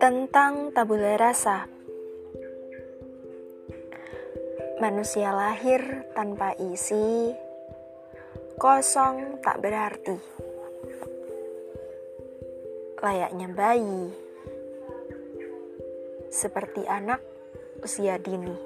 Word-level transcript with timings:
Tentang 0.00 0.72
tabula 0.72 1.20
rasa. 1.20 1.68
Manusia 4.80 5.28
lahir 5.28 6.08
tanpa 6.16 6.56
isi 6.56 7.36
Kosong 8.56 9.44
tak 9.44 9.60
berarti. 9.60 10.16
Layaknya 13.04 13.52
bayi 13.52 14.08
Seperti 16.32 16.88
anak 16.88 17.20
usia 17.84 18.16
dini. 18.16 18.56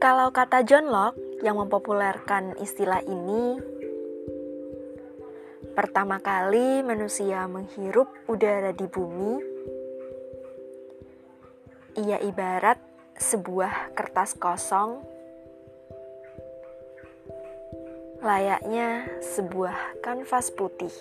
Kalau 0.00 0.32
kata 0.32 0.64
John 0.64 0.88
Locke 0.88 1.20
yang 1.44 1.60
mempopulerkan 1.60 2.56
istilah 2.56 3.04
ini 3.04 3.75
Pertama 5.76 6.16
kali 6.24 6.80
manusia 6.80 7.44
menghirup 7.44 8.08
udara 8.32 8.72
di 8.72 8.88
bumi, 8.88 9.36
ia 12.00 12.16
ibarat 12.24 12.80
sebuah 13.20 13.92
kertas 13.92 14.32
kosong, 14.40 15.04
layaknya 18.24 19.04
sebuah 19.20 20.00
kanvas 20.00 20.48
putih 20.56 20.96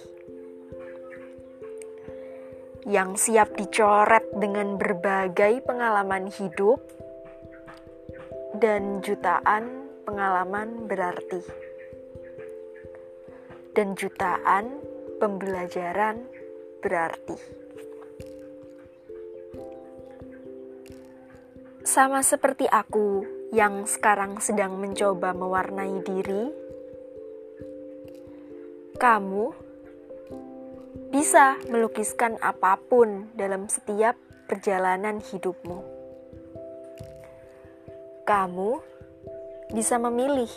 yang 2.84 3.16
siap 3.16 3.55
dicoret 3.55 4.28
dengan 4.36 4.76
berbagai 4.76 5.64
pengalaman 5.64 6.28
hidup 6.28 6.84
dan 8.60 9.00
jutaan 9.00 9.90
pengalaman 10.05 10.86
berarti 10.86 11.65
dan 13.76 13.93
jutaan 13.99 14.79
pembelajaran 15.20 16.23
berarti. 16.79 17.35
Sama 21.85 22.23
seperti 22.26 22.65
aku 22.65 23.27
yang 23.53 23.85
sekarang 23.85 24.41
sedang 24.41 24.79
mencoba 24.79 25.35
mewarnai 25.37 26.01
diri, 26.01 26.49
kamu 28.98 29.46
bisa 31.13 31.59
melukiskan 31.70 32.40
apa 32.41 32.79
pun 32.79 33.29
dalam 33.37 33.70
setiap 33.70 34.18
perjalanan 34.49 35.21
hidupmu. 35.21 35.79
Kamu 38.26 38.71
bisa 39.71 40.01
memilih 40.01 40.49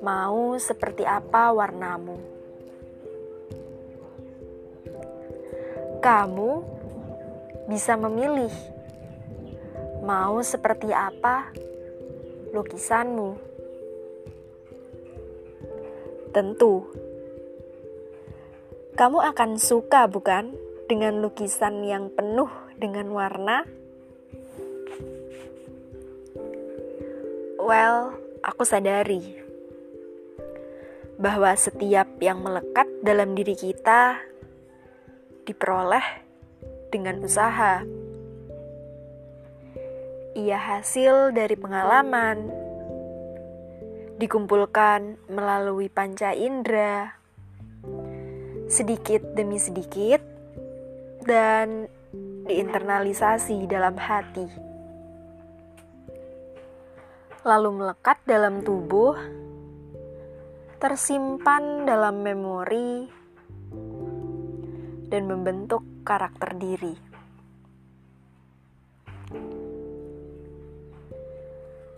mau 0.00 0.56
seperti 0.56 1.04
apa 1.04 1.52
warnamu. 1.52 2.16
Kamu 6.00 6.50
bisa 7.68 8.00
memilih 8.00 8.52
mau 10.00 10.40
seperti 10.40 10.88
apa 10.88 11.52
lukisanmu. 12.56 13.36
Tentu, 16.30 16.86
kamu 18.96 19.18
akan 19.34 19.50
suka, 19.58 20.06
bukan, 20.06 20.54
dengan 20.86 21.20
lukisan 21.20 21.82
yang 21.84 22.08
penuh 22.14 22.48
dengan 22.78 23.10
warna. 23.10 23.66
Well, 27.60 28.14
aku 28.46 28.62
sadari 28.62 29.39
bahwa 31.20 31.52
setiap 31.52 32.08
yang 32.24 32.40
melekat 32.40 32.88
dalam 33.04 33.36
diri 33.36 33.52
kita 33.52 34.16
diperoleh 35.44 36.24
dengan 36.88 37.20
usaha. 37.20 37.84
Ia 40.32 40.56
hasil 40.56 41.36
dari 41.36 41.60
pengalaman, 41.60 42.48
dikumpulkan 44.16 45.20
melalui 45.28 45.92
panca 45.92 46.32
indera, 46.32 47.12
sedikit 48.72 49.20
demi 49.36 49.60
sedikit, 49.60 50.24
dan 51.28 51.84
diinternalisasi 52.48 53.68
dalam 53.68 54.00
hati. 54.00 54.48
Lalu 57.44 57.84
melekat 57.84 58.16
dalam 58.24 58.64
tubuh 58.64 59.16
tersimpan 60.80 61.84
dalam 61.84 62.24
memori 62.24 63.04
dan 65.12 65.28
membentuk 65.28 65.84
karakter 66.08 66.56
diri. 66.56 66.96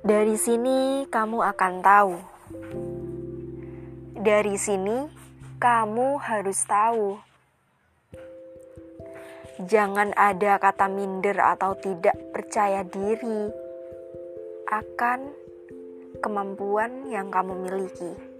Dari 0.03 0.35
sini 0.35 1.07
kamu 1.07 1.39
akan 1.55 1.73
tahu. 1.79 2.15
Dari 4.19 4.59
sini 4.59 5.07
kamu 5.63 6.19
harus 6.19 6.59
tahu. 6.67 7.23
Jangan 9.63 10.11
ada 10.19 10.59
kata 10.59 10.91
minder 10.91 11.39
atau 11.39 11.79
tidak 11.79 12.19
percaya 12.35 12.83
diri 12.83 13.47
akan 14.67 15.31
kemampuan 16.19 17.07
yang 17.07 17.31
kamu 17.31 17.55
miliki 17.63 18.32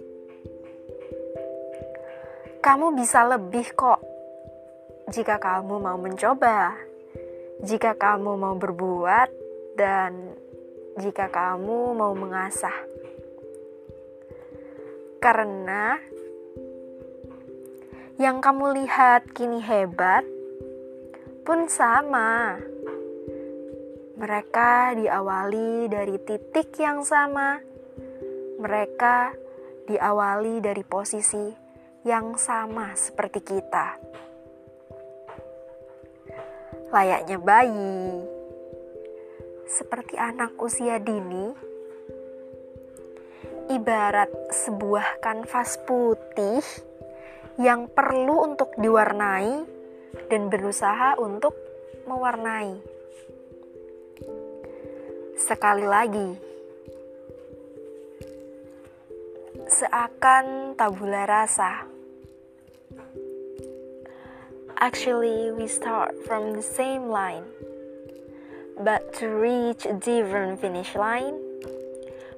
kamu 2.63 2.95
bisa 2.95 3.27
lebih 3.27 3.75
kok 3.75 3.99
jika 5.11 5.43
kamu 5.43 5.83
mau 5.83 5.99
mencoba, 5.99 6.79
jika 7.59 7.99
kamu 7.99 8.39
mau 8.39 8.55
berbuat, 8.55 9.29
dan 9.75 10.39
jika 10.95 11.27
kamu 11.27 11.99
mau 11.99 12.15
mengasah. 12.15 12.87
Karena 15.19 15.99
yang 18.23 18.39
kamu 18.39 18.79
lihat 18.79 19.27
kini 19.35 19.59
hebat 19.59 20.23
pun 21.43 21.67
sama. 21.67 22.63
Mereka 24.23 24.95
diawali 25.03 25.91
dari 25.91 26.15
titik 26.23 26.79
yang 26.79 27.03
sama. 27.03 27.59
Mereka 28.63 29.35
diawali 29.91 30.63
dari 30.63 30.87
posisi 30.87 31.62
yang 32.03 32.35
sama 32.35 32.99
seperti 32.99 33.39
kita. 33.47 33.95
Layaknya 36.91 37.39
bayi, 37.39 38.27
seperti 39.71 40.19
anak 40.19 40.59
usia 40.59 40.99
dini, 40.99 41.55
ibarat 43.71 44.29
sebuah 44.51 45.23
kanvas 45.23 45.79
putih 45.87 46.61
yang 47.63 47.87
perlu 47.87 48.51
untuk 48.51 48.75
diwarnai 48.77 49.63
dan 50.27 50.51
berusaha 50.51 51.17
untuk 51.23 51.55
mewarnai. 52.11 52.83
Sekali 55.39 55.87
lagi, 55.87 56.31
seakan 59.71 60.75
tabula 60.75 61.25
rasa. 61.25 61.92
Actually, 64.83 65.53
we 65.53 65.69
start 65.69 66.13
from 66.27 66.55
the 66.55 66.61
same 66.61 67.07
line. 67.07 67.45
But 68.81 69.15
to 69.19 69.29
reach 69.29 69.87
a 69.87 69.93
different 69.93 70.61
finish 70.61 70.97
line, 70.97 71.39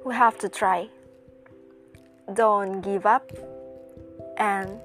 we 0.05 0.13
have 0.13 0.37
to 0.37 0.47
try. 0.47 0.89
Don't 2.31 2.81
give 2.81 3.07
up 3.07 3.31
and 4.37 4.79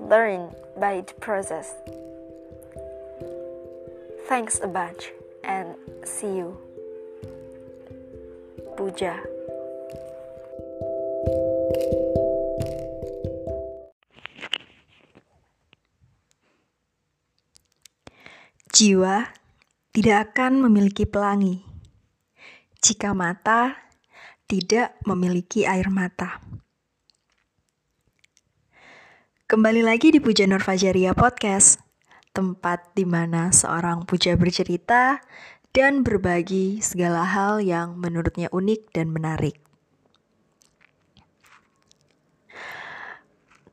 learn 0.00 0.52
by 0.76 1.02
the 1.02 1.14
process. 1.20 1.72
Thanks 4.26 4.58
a 4.60 4.66
bunch 4.66 5.12
and 5.44 5.76
see 6.02 6.34
you. 6.38 6.58
Puja. 8.76 9.37
Jiwa 18.78 19.26
tidak 19.90 20.30
akan 20.30 20.62
memiliki 20.62 21.02
pelangi 21.02 21.66
jika 22.78 23.10
mata 23.10 23.74
tidak 24.46 24.94
memiliki 25.02 25.66
air 25.66 25.90
mata. 25.90 26.38
Kembali 29.50 29.82
lagi 29.82 30.14
di 30.14 30.22
Puja 30.22 30.46
Nur 30.46 30.62
Fajaria 30.62 31.10
Podcast, 31.10 31.82
tempat 32.30 32.94
di 32.94 33.02
mana 33.02 33.50
seorang 33.50 34.06
puja 34.06 34.38
bercerita 34.38 35.26
dan 35.74 36.06
berbagi 36.06 36.78
segala 36.78 37.26
hal 37.26 37.58
yang 37.58 37.98
menurutnya 37.98 38.46
unik 38.54 38.94
dan 38.94 39.10
menarik. 39.10 39.67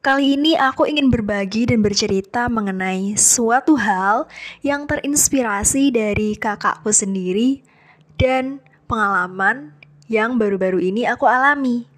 Kali 0.06 0.38
ini 0.38 0.54
aku 0.54 0.86
ingin 0.86 1.10
berbagi 1.10 1.66
dan 1.66 1.82
bercerita 1.82 2.46
mengenai 2.46 3.18
suatu 3.18 3.74
hal 3.74 4.30
yang 4.62 4.86
terinspirasi 4.86 5.90
dari 5.90 6.38
kakakku 6.38 6.94
sendiri 6.94 7.66
dan 8.14 8.62
pengalaman 8.86 9.74
yang 10.06 10.38
baru-baru 10.38 10.78
ini 10.78 11.10
aku 11.10 11.26
alami. 11.26 11.90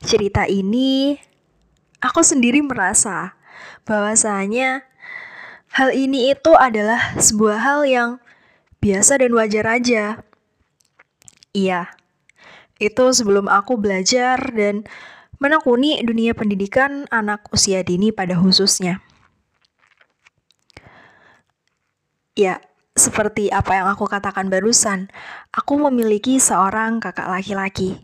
Cerita 0.00 0.48
ini 0.48 1.20
aku 2.00 2.24
sendiri 2.24 2.64
merasa 2.64 3.36
bahwasanya 3.84 4.80
hal 5.76 5.92
ini 5.92 6.32
itu 6.32 6.56
adalah 6.56 7.20
sebuah 7.20 7.60
hal 7.60 7.80
yang 7.84 8.10
biasa 8.80 9.20
dan 9.20 9.36
wajar 9.36 9.68
aja. 9.68 10.24
Iya, 11.52 11.92
itu 12.80 13.12
sebelum 13.12 13.44
aku 13.44 13.76
belajar 13.76 14.40
dan 14.56 14.88
menekuni 15.40 16.04
dunia 16.04 16.36
pendidikan 16.36 17.08
anak 17.08 17.48
usia 17.50 17.80
dini 17.80 18.12
pada 18.12 18.36
khususnya. 18.36 19.00
Ya, 22.36 22.60
seperti 22.92 23.48
apa 23.48 23.80
yang 23.80 23.88
aku 23.88 24.04
katakan 24.04 24.52
barusan, 24.52 25.08
aku 25.50 25.80
memiliki 25.80 26.36
seorang 26.36 27.00
kakak 27.00 27.26
laki-laki. 27.26 27.96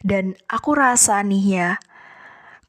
Dan 0.00 0.34
aku 0.48 0.74
rasa 0.74 1.20
nih 1.20 1.44
ya, 1.46 1.70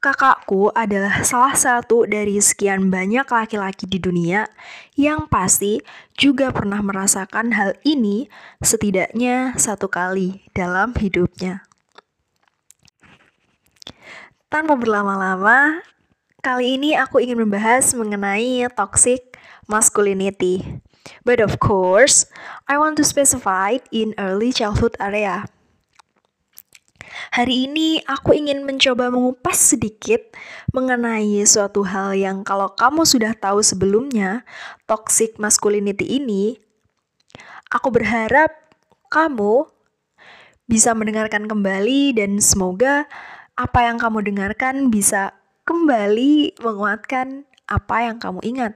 kakakku 0.04 0.68
adalah 0.76 1.24
salah 1.24 1.56
satu 1.56 2.04
dari 2.04 2.36
sekian 2.38 2.92
banyak 2.92 3.24
laki-laki 3.24 3.88
di 3.88 3.96
dunia 3.96 4.50
yang 4.98 5.30
pasti 5.30 5.80
juga 6.12 6.52
pernah 6.52 6.84
merasakan 6.84 7.56
hal 7.56 7.78
ini 7.82 8.28
setidaknya 8.60 9.56
satu 9.56 9.88
kali 9.88 10.44
dalam 10.52 10.92
hidupnya. 10.92 11.71
Tanpa 14.52 14.76
berlama-lama, 14.76 15.80
kali 16.44 16.76
ini 16.76 16.92
aku 16.92 17.24
ingin 17.24 17.40
membahas 17.40 17.96
mengenai 17.96 18.68
toxic 18.76 19.32
masculinity. 19.64 20.60
But 21.24 21.40
of 21.40 21.56
course, 21.56 22.28
I 22.68 22.76
want 22.76 23.00
to 23.00 23.04
specify 23.08 23.80
in 23.88 24.12
early 24.20 24.52
childhood 24.52 24.92
area. 25.00 25.48
Hari 27.32 27.64
ini 27.64 28.04
aku 28.04 28.36
ingin 28.36 28.68
mencoba 28.68 29.08
mengupas 29.08 29.56
sedikit 29.56 30.20
mengenai 30.76 31.40
suatu 31.48 31.88
hal 31.88 32.12
yang 32.12 32.44
kalau 32.44 32.76
kamu 32.76 33.08
sudah 33.08 33.32
tahu 33.32 33.64
sebelumnya, 33.64 34.44
toxic 34.84 35.40
masculinity 35.40 36.20
ini, 36.20 36.60
aku 37.72 37.88
berharap 37.88 38.52
kamu 39.08 39.64
bisa 40.68 40.92
mendengarkan 40.92 41.48
kembali 41.48 42.20
dan 42.20 42.36
semoga 42.36 43.08
apa 43.62 43.86
yang 43.86 44.02
kamu 44.02 44.26
dengarkan 44.26 44.90
bisa 44.90 45.38
kembali 45.62 46.58
menguatkan 46.58 47.46
apa 47.70 48.10
yang 48.10 48.18
kamu 48.18 48.42
ingat. 48.42 48.74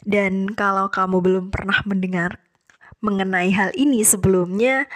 Dan 0.00 0.48
kalau 0.56 0.88
kamu 0.88 1.20
belum 1.20 1.44
pernah 1.52 1.84
mendengar 1.84 2.40
mengenai 3.04 3.52
hal 3.52 3.68
ini 3.76 4.00
sebelumnya, 4.00 4.88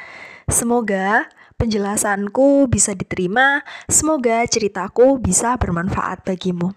semoga 0.48 1.28
penjelasanku 1.60 2.72
bisa 2.72 2.96
diterima, 2.96 3.60
semoga 3.84 4.40
ceritaku 4.48 5.20
bisa 5.20 5.52
bermanfaat 5.60 6.24
bagimu. 6.24 6.72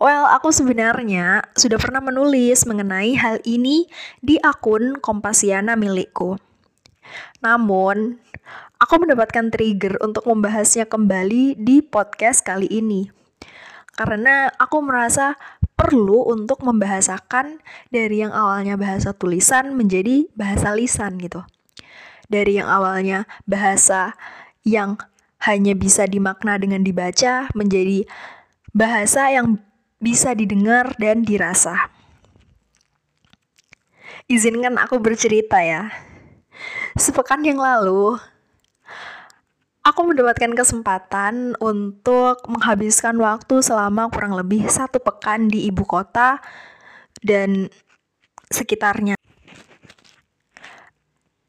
Well, 0.00 0.24
aku 0.32 0.48
sebenarnya 0.48 1.44
sudah 1.52 1.76
pernah 1.76 2.00
menulis 2.00 2.64
mengenai 2.64 3.20
hal 3.20 3.36
ini 3.44 3.84
di 4.24 4.40
akun 4.40 4.96
Kompasiana 4.96 5.76
milikku. 5.76 6.40
Namun, 7.44 8.16
aku 8.80 8.94
mendapatkan 8.96 9.52
trigger 9.52 10.00
untuk 10.00 10.24
membahasnya 10.24 10.88
kembali 10.88 11.60
di 11.60 11.84
podcast 11.84 12.40
kali 12.40 12.66
ini. 12.66 13.12
Karena 13.92 14.48
aku 14.56 14.80
merasa 14.80 15.36
perlu 15.76 16.24
untuk 16.24 16.64
membahasakan 16.64 17.60
dari 17.92 18.24
yang 18.24 18.32
awalnya 18.32 18.80
bahasa 18.80 19.12
tulisan 19.12 19.76
menjadi 19.76 20.24
bahasa 20.32 20.72
lisan 20.72 21.20
gitu. 21.20 21.44
Dari 22.32 22.56
yang 22.56 22.72
awalnya 22.72 23.28
bahasa 23.44 24.16
yang 24.64 24.96
hanya 25.44 25.76
bisa 25.76 26.08
dimakna 26.08 26.56
dengan 26.56 26.80
dibaca 26.80 27.52
menjadi 27.52 28.08
bahasa 28.72 29.28
yang 29.28 29.60
bisa 30.00 30.32
didengar 30.32 30.96
dan 30.96 31.20
dirasa. 31.20 31.92
Izinkan 34.30 34.80
aku 34.80 34.96
bercerita 35.02 35.60
ya. 35.60 35.92
Sepekan 36.96 37.42
yang 37.44 37.58
lalu, 37.58 38.16
aku 39.90 40.06
mendapatkan 40.06 40.54
kesempatan 40.54 41.58
untuk 41.58 42.46
menghabiskan 42.46 43.18
waktu 43.18 43.58
selama 43.58 44.06
kurang 44.14 44.38
lebih 44.38 44.70
satu 44.70 45.02
pekan 45.02 45.50
di 45.50 45.66
ibu 45.66 45.82
kota 45.82 46.38
dan 47.26 47.66
sekitarnya. 48.54 49.18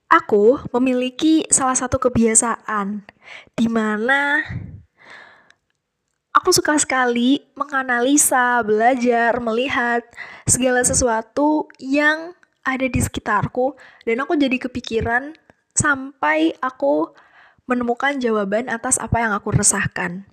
Aku 0.10 0.60
memiliki 0.76 1.46
salah 1.54 1.78
satu 1.78 2.02
kebiasaan 2.02 3.06
di 3.56 3.70
mana 3.70 4.44
aku 6.34 6.50
suka 6.52 6.76
sekali 6.82 7.40
menganalisa, 7.54 8.60
belajar, 8.66 9.38
melihat 9.40 10.04
segala 10.50 10.82
sesuatu 10.84 11.70
yang 11.80 12.34
ada 12.66 12.90
di 12.90 13.00
sekitarku 13.00 13.78
dan 14.04 14.18
aku 14.26 14.34
jadi 14.36 14.58
kepikiran 14.58 15.38
sampai 15.78 16.52
aku 16.60 17.14
menemukan 17.71 18.19
jawaban 18.19 18.68
atas 18.68 19.00
apa 19.00 19.23
yang 19.23 19.31
aku 19.31 19.56
resahkan. 19.56 20.27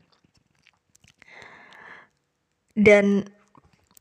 Dan 2.74 3.30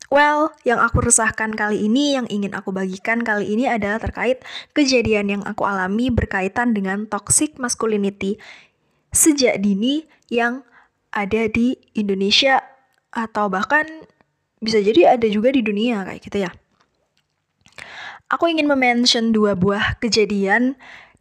well, 0.09 0.53
yang 0.65 0.81
aku 0.81 1.05
resahkan 1.05 1.53
kali 1.53 1.85
ini, 1.85 2.17
yang 2.17 2.25
ingin 2.33 2.57
aku 2.57 2.73
bagikan 2.73 3.21
kali 3.21 3.53
ini 3.53 3.69
adalah 3.69 4.01
terkait 4.01 4.41
kejadian 4.73 5.29
yang 5.29 5.43
aku 5.45 5.61
alami 5.69 6.09
berkaitan 6.09 6.73
dengan 6.73 7.05
toxic 7.05 7.61
masculinity 7.61 8.41
sejak 9.13 9.61
dini 9.61 10.09
yang 10.33 10.65
ada 11.13 11.47
di 11.47 11.77
Indonesia 11.95 12.61
atau 13.13 13.49
bahkan 13.49 13.85
bisa 14.61 14.81
jadi 14.81 15.17
ada 15.17 15.27
juga 15.29 15.53
di 15.53 15.61
dunia 15.61 16.05
kayak 16.05 16.21
gitu 16.21 16.37
ya. 16.45 16.51
Aku 18.27 18.51
ingin 18.51 18.67
memention 18.67 19.31
dua 19.31 19.55
buah 19.55 19.95
kejadian 20.03 20.75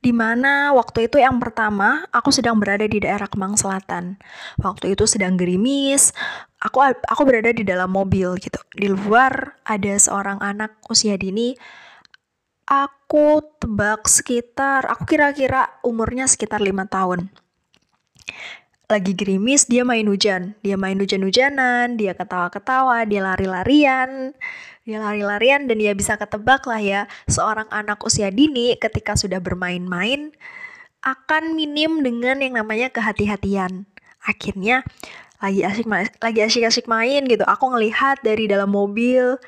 di 0.04 0.12
mana 0.14 0.70
waktu 0.76 1.08
itu 1.10 1.18
yang 1.18 1.40
pertama 1.42 2.04
aku 2.14 2.30
sedang 2.30 2.60
berada 2.60 2.84
di 2.86 3.02
daerah 3.02 3.26
Kemang 3.26 3.58
Selatan. 3.58 4.20
Waktu 4.60 4.94
itu 4.94 5.08
sedang 5.08 5.34
gerimis, 5.34 6.14
aku 6.62 6.84
aku 6.84 7.22
berada 7.26 7.50
di 7.50 7.66
dalam 7.66 7.90
mobil 7.90 8.36
gitu. 8.38 8.60
Di 8.76 8.86
luar 8.92 9.58
ada 9.66 9.94
seorang 9.96 10.38
anak 10.44 10.78
usia 10.86 11.18
dini. 11.18 11.56
Aku 12.66 13.42
tebak 13.62 14.10
sekitar, 14.10 14.90
aku 14.90 15.06
kira-kira 15.06 15.78
umurnya 15.86 16.26
sekitar 16.26 16.58
lima 16.58 16.82
tahun. 16.90 17.30
Lagi 18.86 19.18
gerimis, 19.18 19.66
dia 19.66 19.82
main 19.82 20.06
hujan. 20.06 20.54
Dia 20.62 20.78
main 20.78 20.94
hujan-hujanan, 20.94 21.98
dia 21.98 22.14
ketawa-ketawa, 22.14 23.02
dia 23.06 23.22
lari-larian 23.22 24.34
dia 24.86 25.02
lari-larian 25.02 25.66
dan 25.66 25.82
dia 25.82 25.92
bisa 25.98 26.14
ketebak 26.14 26.62
lah 26.62 26.78
ya 26.78 27.00
seorang 27.26 27.66
anak 27.74 27.98
usia 28.06 28.30
dini 28.30 28.78
ketika 28.78 29.18
sudah 29.18 29.42
bermain-main 29.42 30.30
akan 31.02 31.58
minim 31.58 32.06
dengan 32.06 32.38
yang 32.38 32.54
namanya 32.54 32.86
kehati-hatian. 32.94 33.82
Akhirnya 34.22 34.86
lagi 35.42 35.66
asik 35.66 35.86
lagi 36.22 36.40
asik-asik 36.46 36.86
main 36.86 37.26
gitu. 37.26 37.42
Aku 37.42 37.66
ngelihat 37.74 38.22
dari 38.22 38.46
dalam 38.46 38.70
mobil 38.70 39.42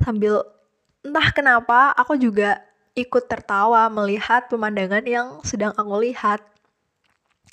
sambil 0.00 0.40
entah 1.04 1.28
kenapa 1.36 1.92
aku 1.92 2.16
juga 2.16 2.64
ikut 2.96 3.28
tertawa 3.28 3.92
melihat 3.92 4.48
pemandangan 4.48 5.04
yang 5.04 5.28
sedang 5.44 5.76
aku 5.76 6.00
lihat. 6.00 6.40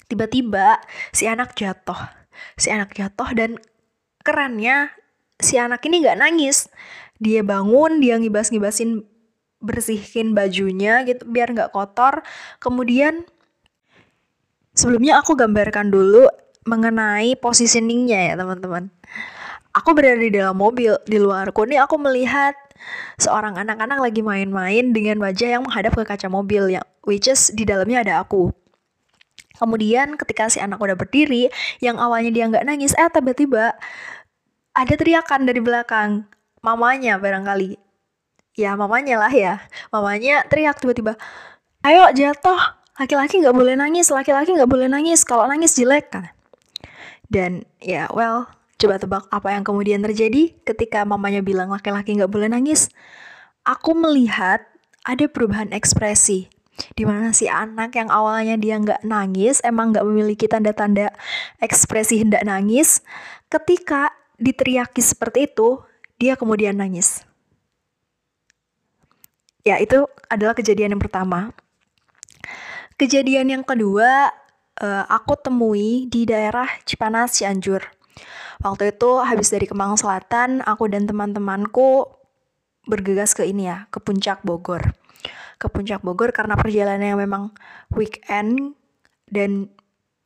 Tiba-tiba 0.05 0.79
si 1.15 1.25
anak 1.25 1.57
jatuh. 1.57 1.97
Si 2.59 2.69
anak 2.69 2.93
jatuh 2.93 3.29
dan 3.33 3.57
kerennya 4.21 4.91
si 5.39 5.57
anak 5.57 5.83
ini 5.87 6.03
nggak 6.05 6.19
nangis. 6.19 6.69
Dia 7.17 7.41
bangun 7.41 8.03
dia 8.03 8.19
ngibas-ngibasin 8.19 9.07
bersihin 9.63 10.35
bajunya 10.37 11.01
gitu 11.07 11.25
biar 11.25 11.55
nggak 11.55 11.71
kotor. 11.73 12.21
Kemudian 12.59 13.25
sebelumnya 14.75 15.19
aku 15.23 15.33
gambarkan 15.33 15.89
dulu 15.89 16.27
mengenai 16.65 17.37
positioningnya 17.39 18.31
ya 18.31 18.33
teman-teman. 18.35 18.91
Aku 19.75 19.91
berada 19.91 20.19
di 20.19 20.31
dalam 20.31 20.55
mobil 20.55 20.95
di 21.03 21.19
luarku 21.19 21.67
nih 21.67 21.83
aku 21.83 21.99
melihat 21.99 22.55
seorang 23.19 23.59
anak-anak 23.59 23.99
lagi 23.99 24.21
main-main 24.23 24.91
dengan 24.91 25.19
wajah 25.19 25.59
yang 25.59 25.63
menghadap 25.67 25.95
ke 25.95 26.03
kaca 26.03 26.27
mobil 26.31 26.71
yang 26.71 26.85
which 27.07 27.27
is 27.27 27.51
di 27.51 27.63
dalamnya 27.63 28.03
ada 28.03 28.13
aku 28.23 28.51
Kemudian 29.55 30.19
ketika 30.19 30.51
si 30.51 30.59
anak 30.59 30.79
udah 30.79 30.95
berdiri, 30.99 31.49
yang 31.79 31.95
awalnya 31.97 32.31
dia 32.31 32.45
nggak 32.47 32.65
nangis, 32.67 32.91
eh 32.95 33.07
tiba-tiba 33.07 33.75
ada 34.75 34.93
teriakan 34.93 35.47
dari 35.47 35.63
belakang 35.63 36.27
mamanya 36.59 37.15
barangkali. 37.21 37.79
Ya 38.55 38.75
mamanya 38.75 39.19
lah 39.19 39.33
ya. 39.33 39.63
Mamanya 39.91 40.43
teriak 40.47 40.79
tiba-tiba 40.79 41.15
ayo 41.83 42.09
jatuh. 42.11 42.83
Laki-laki 42.95 43.43
nggak 43.43 43.51
boleh 43.51 43.75
nangis, 43.75 44.07
laki-laki 44.07 44.55
nggak 44.55 44.71
boleh 44.71 44.87
nangis, 44.87 45.27
kalau 45.27 45.43
nangis 45.43 45.75
jelek. 45.75 46.15
Kan. 46.15 46.31
Dan 47.27 47.67
ya, 47.83 48.07
well, 48.15 48.47
coba 48.79 48.95
tebak 48.95 49.27
apa 49.35 49.51
yang 49.51 49.67
kemudian 49.67 49.99
terjadi 49.99 50.55
ketika 50.63 51.03
mamanya 51.03 51.43
bilang 51.43 51.67
laki-laki 51.67 52.15
nggak 52.15 52.31
boleh 52.31 52.47
nangis. 52.47 52.87
Aku 53.67 53.91
melihat 53.99 54.63
ada 55.03 55.27
perubahan 55.27 55.75
ekspresi 55.75 56.47
di 56.95 57.03
mana 57.07 57.31
si 57.31 57.47
anak 57.47 57.95
yang 57.95 58.11
awalnya 58.11 58.59
dia 58.59 58.75
nggak 58.79 59.07
nangis, 59.07 59.63
emang 59.63 59.95
nggak 59.95 60.05
memiliki 60.05 60.45
tanda-tanda 60.47 61.11
ekspresi 61.63 62.23
hendak 62.23 62.43
nangis, 62.43 63.03
ketika 63.47 64.11
diteriaki 64.35 64.99
seperti 64.99 65.47
itu, 65.47 65.79
dia 66.19 66.35
kemudian 66.35 66.75
nangis. 66.75 67.23
Ya, 69.65 69.81
itu 69.81 70.05
adalah 70.29 70.53
kejadian 70.53 70.93
yang 70.95 71.01
pertama. 71.01 71.49
Kejadian 72.95 73.49
yang 73.49 73.63
kedua, 73.65 74.29
uh, 74.79 75.03
aku 75.09 75.35
temui 75.41 76.05
di 76.07 76.23
daerah 76.23 76.69
Cipanas, 76.85 77.39
Cianjur. 77.41 77.81
Waktu 78.63 78.95
itu 78.95 79.19
habis 79.19 79.51
dari 79.51 79.67
Kemang 79.67 79.99
Selatan, 79.99 80.63
aku 80.63 80.87
dan 80.87 81.09
teman-temanku 81.09 82.07
bergegas 82.87 83.35
ke 83.35 83.43
ini 83.43 83.67
ya, 83.67 83.89
ke 83.91 83.99
puncak 83.99 84.45
Bogor. 84.45 84.95
Ke 85.55 85.71
puncak 85.71 86.03
Bogor 86.03 86.35
karena 86.35 86.59
perjalanan 86.59 87.15
yang 87.15 87.21
memang 87.21 87.55
weekend 87.95 88.75
dan 89.31 89.71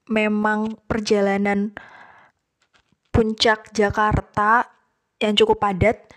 memang 0.10 0.76
perjalanan 0.90 1.72
puncak 3.14 3.70
Jakarta 3.76 4.66
yang 5.20 5.36
cukup 5.36 5.60
padat, 5.62 6.10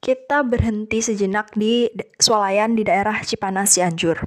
kita 0.00 0.46
berhenti 0.46 1.02
sejenak 1.02 1.50
di 1.52 1.90
swalayan 2.22 2.78
di 2.78 2.86
daerah 2.86 3.18
Cipanas 3.20 3.74
Cianjur. 3.74 4.22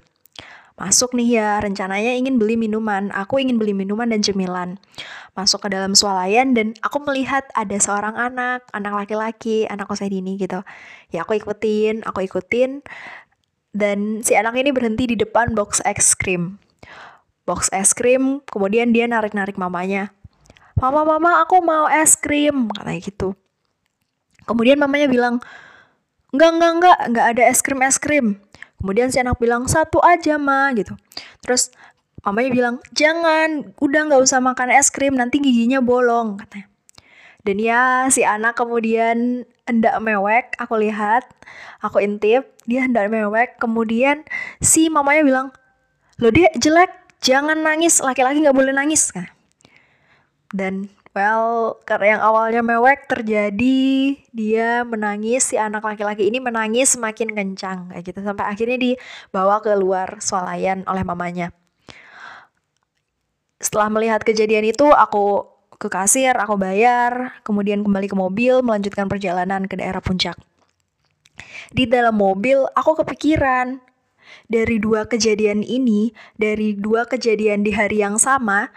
Masuk 0.79 1.11
nih 1.11 1.43
ya, 1.43 1.59
rencananya 1.59 2.15
ingin 2.15 2.39
beli 2.39 2.55
minuman. 2.55 3.11
Aku 3.11 3.35
ingin 3.35 3.59
beli 3.59 3.75
minuman 3.75 4.07
dan 4.07 4.23
cemilan. 4.23 4.79
Masuk 5.35 5.67
ke 5.67 5.75
dalam 5.75 5.91
swalayan 5.91 6.55
dan 6.55 6.71
aku 6.79 7.03
melihat 7.03 7.43
ada 7.51 7.75
seorang 7.75 8.15
anak, 8.15 8.63
anak 8.71 8.95
laki-laki, 8.95 9.67
anak 9.67 9.91
usia 9.91 10.07
dini 10.07 10.39
gitu. 10.39 10.63
Ya 11.11 11.27
aku 11.27 11.35
ikutin, 11.35 12.07
aku 12.07 12.23
ikutin. 12.23 12.79
Dan 13.69 14.25
si 14.25 14.33
anak 14.33 14.57
ini 14.57 14.73
berhenti 14.73 15.13
di 15.13 15.15
depan 15.17 15.53
box 15.53 15.81
es 15.85 16.17
krim. 16.17 16.57
Box 17.45 17.69
es 17.69 17.93
krim, 17.93 18.41
kemudian 18.49 18.93
dia 18.93 19.05
narik-narik 19.05 19.57
mamanya. 19.57 20.13
Mama, 20.79 21.05
mama, 21.05 21.43
aku 21.43 21.61
mau 21.61 21.85
es 21.89 22.17
krim, 22.17 22.69
katanya 22.71 22.99
gitu. 23.01 23.37
Kemudian 24.49 24.81
mamanya 24.81 25.05
bilang, 25.05 25.37
enggak, 26.33 26.51
enggak, 26.55 26.71
enggak, 26.73 26.97
enggak 27.09 27.25
ada 27.35 27.43
es 27.45 27.59
krim, 27.61 27.79
es 27.85 27.97
krim. 28.01 28.27
Kemudian 28.79 29.11
si 29.11 29.19
anak 29.19 29.37
bilang 29.37 29.67
satu 29.67 29.99
aja 29.99 30.39
ma 30.39 30.71
gitu. 30.71 30.95
Terus 31.43 31.69
mamanya 32.23 32.49
bilang 32.49 32.75
jangan, 32.95 33.75
udah 33.77 34.01
nggak 34.07 34.23
usah 34.23 34.39
makan 34.39 34.71
es 34.71 34.87
krim 34.87 35.19
nanti 35.19 35.43
giginya 35.43 35.83
bolong 35.83 36.39
katanya. 36.39 36.71
Dan 37.43 37.55
ya 37.59 38.07
si 38.11 38.23
anak 38.23 38.55
kemudian 38.59 39.47
hendak 39.67 39.95
mewek, 40.03 40.55
aku 40.59 40.79
lihat, 40.79 41.27
aku 41.79 42.03
intip, 42.03 42.51
dia 42.69 42.85
hendak 42.85 43.09
mewek. 43.09 43.57
Kemudian 43.57 44.21
si 44.61 44.87
mamanya 44.93 45.25
bilang, 45.25 45.47
lo 46.21 46.29
dia 46.29 46.53
jelek, 46.53 46.93
jangan 47.25 47.65
nangis, 47.65 47.99
laki-laki 47.99 48.45
nggak 48.45 48.55
boleh 48.55 48.71
nangis 48.71 49.09
kan. 49.09 49.25
Dan 50.53 50.93
Well, 51.09 51.81
karena 51.89 52.15
yang 52.15 52.21
awalnya 52.21 52.61
mewek 52.61 53.09
terjadi 53.09 54.13
dia 54.29 54.85
menangis, 54.85 55.51
si 55.51 55.57
anak 55.57 55.81
laki-laki 55.81 56.29
ini 56.29 56.37
menangis 56.37 56.93
semakin 56.93 57.33
kencang 57.33 57.89
kayak 57.89 58.03
gitu 58.05 58.21
sampai 58.21 58.45
akhirnya 58.45 58.77
dibawa 58.77 59.57
ke 59.57 59.73
luar 59.73 60.21
swalayan 60.21 60.85
oleh 60.85 61.01
mamanya. 61.01 61.49
Setelah 63.59 63.89
melihat 63.91 64.21
kejadian 64.23 64.69
itu, 64.69 64.85
aku 64.85 65.49
ke 65.75 65.91
kasir, 65.91 66.37
aku 66.37 66.55
bayar, 66.55 67.41
kemudian 67.43 67.83
kembali 67.83 68.07
ke 68.07 68.15
mobil 68.15 68.61
melanjutkan 68.63 69.11
perjalanan 69.11 69.67
ke 69.67 69.75
daerah 69.75 69.99
puncak. 69.99 70.39
Di 71.69 71.85
dalam 71.85 72.17
mobil, 72.17 72.65
aku 72.73 72.99
kepikiran 73.03 73.79
dari 74.49 74.77
dua 74.81 75.05
kejadian 75.05 75.61
ini, 75.61 76.13
dari 76.37 76.73
dua 76.77 77.05
kejadian 77.05 77.61
di 77.61 77.71
hari 77.73 78.01
yang 78.01 78.17
sama, 78.17 78.69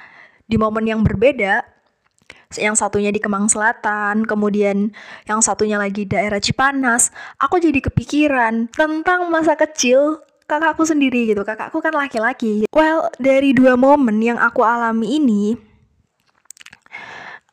di 0.44 0.56
momen 0.60 0.84
yang 0.84 1.00
berbeda, 1.00 1.64
yang 2.60 2.76
satunya 2.76 3.08
di 3.08 3.20
Kemang 3.20 3.48
Selatan, 3.48 4.28
kemudian 4.28 4.92
yang 5.24 5.40
satunya 5.40 5.80
lagi 5.80 6.04
daerah 6.04 6.40
Cipanas, 6.40 7.08
aku 7.40 7.56
jadi 7.56 7.80
kepikiran 7.80 8.68
tentang 8.72 9.32
masa 9.32 9.56
kecil 9.56 10.20
kakakku 10.44 10.84
sendiri 10.84 11.32
gitu. 11.32 11.40
Kakakku 11.46 11.80
kan 11.80 11.96
laki-laki. 11.96 12.68
Well, 12.76 13.08
dari 13.16 13.56
dua 13.56 13.80
momen 13.80 14.20
yang 14.20 14.36
aku 14.36 14.60
alami 14.60 15.16
ini, 15.16 15.56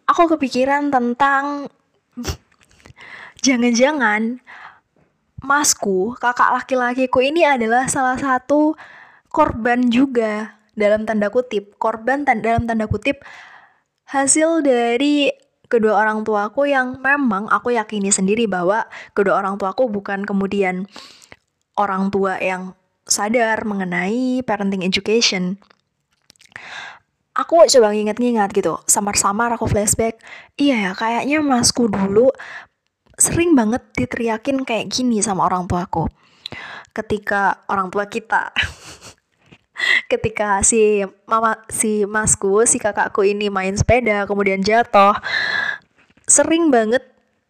aku 0.09 0.35
kepikiran 0.35 0.91
tentang 0.91 1.71
jangan-jangan 3.45 4.43
masku, 5.43 6.15
kakak 6.19 6.51
laki-lakiku 6.55 7.19
ini 7.23 7.45
adalah 7.47 7.87
salah 7.87 8.15
satu 8.19 8.75
korban 9.31 9.87
juga 9.87 10.59
dalam 10.73 11.03
tanda 11.03 11.27
kutip, 11.31 11.75
korban 11.75 12.23
dalam 12.23 12.65
tanda 12.65 12.85
kutip 12.87 13.21
hasil 14.09 14.65
dari 14.65 15.29
kedua 15.69 16.01
orang 16.01 16.25
tuaku 16.25 16.65
yang 16.65 16.97
memang 16.97 17.45
aku 17.47 17.77
yakini 17.77 18.09
sendiri 18.09 18.49
bahwa 18.49 18.89
kedua 19.13 19.37
orang 19.37 19.61
tuaku 19.61 19.85
bukan 19.85 20.25
kemudian 20.25 20.89
orang 21.77 22.09
tua 22.09 22.41
yang 22.41 22.73
sadar 23.05 23.63
mengenai 23.63 24.41
parenting 24.43 24.81
education. 24.81 25.61
Aku 27.37 27.63
coba 27.63 27.95
nginget-nginget 27.95 28.51
gitu, 28.51 28.81
samar-samar 28.83 29.53
aku 29.55 29.69
flashback. 29.69 30.19
Iya 30.59 30.89
ya, 30.89 30.91
kayaknya 30.91 31.39
masku 31.39 31.87
dulu 31.87 32.35
sering 33.19 33.53
banget 33.53 33.83
diteriakin 33.93 34.63
kayak 34.63 34.87
gini 34.89 35.19
sama 35.19 35.45
orang 35.45 35.67
tuaku. 35.67 36.07
Ketika 36.95 37.67
orang 37.69 37.91
tua 37.93 38.09
kita 38.09 38.49
ketika 40.11 40.59
si 40.65 41.05
mama 41.29 41.55
si 41.71 42.03
masku 42.03 42.65
si 42.67 42.81
kakakku 42.81 43.23
ini 43.23 43.47
main 43.47 43.75
sepeda 43.77 44.27
kemudian 44.27 44.59
jatuh 44.59 45.15
sering 46.27 46.67
banget 46.67 47.03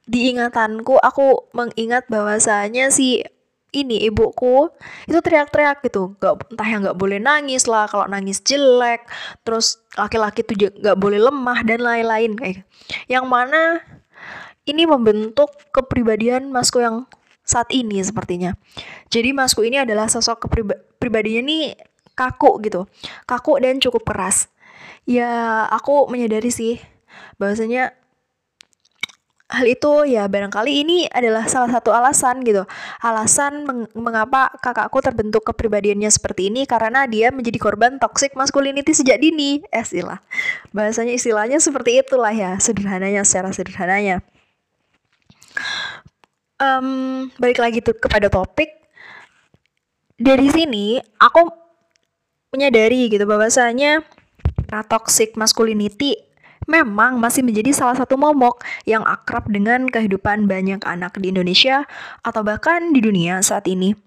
diingatanku 0.05 0.97
aku 1.01 1.49
mengingat 1.53 2.05
bahwasanya 2.09 2.93
si 2.93 3.25
ini 3.69 4.01
ibuku 4.09 4.73
itu 5.05 5.19
teriak-teriak 5.21 5.85
gitu 5.85 6.17
nggak 6.17 6.53
entah 6.53 6.67
yang 6.69 6.81
nggak 6.89 6.97
boleh 6.97 7.21
nangis 7.21 7.69
lah 7.69 7.85
kalau 7.85 8.09
nangis 8.09 8.41
jelek 8.41 9.05
terus 9.45 9.77
laki-laki 9.93 10.41
tuh 10.41 10.57
nggak 10.57 10.97
boleh 10.97 11.21
lemah 11.21 11.61
dan 11.61 11.85
lain-lain 11.85 12.33
kayak 12.33 12.53
gitu. 12.57 12.63
yang 13.05 13.29
mana 13.29 13.77
ini 14.69 14.85
membentuk 14.85 15.49
kepribadian 15.73 16.53
masku 16.53 16.79
yang 16.79 17.09
saat 17.49 17.73
ini 17.73 17.97
sepertinya. 18.05 18.53
Jadi 19.09 19.33
masku 19.33 19.65
ini 19.65 19.81
adalah 19.81 20.05
sosok 20.05 20.45
kepribadiannya 20.45 21.41
nih 21.49 21.63
kaku 22.13 22.61
gitu. 22.61 22.85
Kaku 23.25 23.57
dan 23.57 23.81
cukup 23.81 24.05
keras. 24.05 24.53
Ya 25.09 25.65
aku 25.73 26.05
menyadari 26.13 26.53
sih 26.53 26.77
bahwasanya 27.41 27.97
hal 29.49 29.65
itu 29.65 30.05
ya 30.05 30.29
barangkali 30.29 30.85
ini 30.85 30.97
adalah 31.09 31.49
salah 31.49 31.73
satu 31.73 31.89
alasan 31.89 32.45
gitu. 32.45 32.69
Alasan 33.01 33.65
meng 33.65 33.89
mengapa 33.97 34.53
kakakku 34.61 35.01
terbentuk 35.01 35.41
kepribadiannya 35.49 36.13
seperti 36.13 36.53
ini 36.53 36.69
karena 36.69 37.09
dia 37.09 37.33
menjadi 37.33 37.57
korban 37.57 37.97
toxic 37.97 38.37
masculinity 38.37 38.93
sejak 38.93 39.17
dini 39.17 39.65
eh 39.73 39.81
istilah. 39.81 40.21
Bahasanya 40.69 41.17
istilahnya 41.17 41.57
seperti 41.57 41.97
itulah 41.97 42.29
ya 42.29 42.61
sederhananya 42.61 43.25
secara 43.25 43.49
sederhananya 43.49 44.21
um, 46.59 47.27
balik 47.39 47.57
lagi 47.57 47.79
tuh 47.79 47.95
kepada 47.97 48.27
topik 48.27 48.69
dari 50.19 50.51
sini 50.51 50.99
aku 51.17 51.47
menyadari 52.51 53.07
gitu 53.07 53.23
bahwasanya 53.23 54.03
toxic 54.91 55.33
masculinity 55.39 56.19
memang 56.69 57.17
masih 57.17 57.41
menjadi 57.41 57.73
salah 57.73 57.97
satu 57.97 58.13
momok 58.13 58.61
yang 58.85 59.01
akrab 59.01 59.49
dengan 59.49 59.89
kehidupan 59.89 60.45
banyak 60.45 60.85
anak 60.85 61.17
di 61.17 61.33
Indonesia 61.33 61.89
atau 62.21 62.45
bahkan 62.45 62.93
di 62.93 63.01
dunia 63.01 63.41
saat 63.41 63.65
ini. 63.65 63.97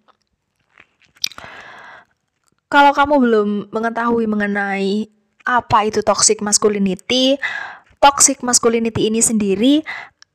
Kalau 2.71 2.95
kamu 2.95 3.15
belum 3.19 3.49
mengetahui 3.75 4.31
mengenai 4.31 5.11
apa 5.43 5.79
itu 5.91 6.01
toxic 6.07 6.39
masculinity, 6.39 7.37
toxic 7.99 8.41
masculinity 8.47 9.11
ini 9.11 9.19
sendiri 9.19 9.83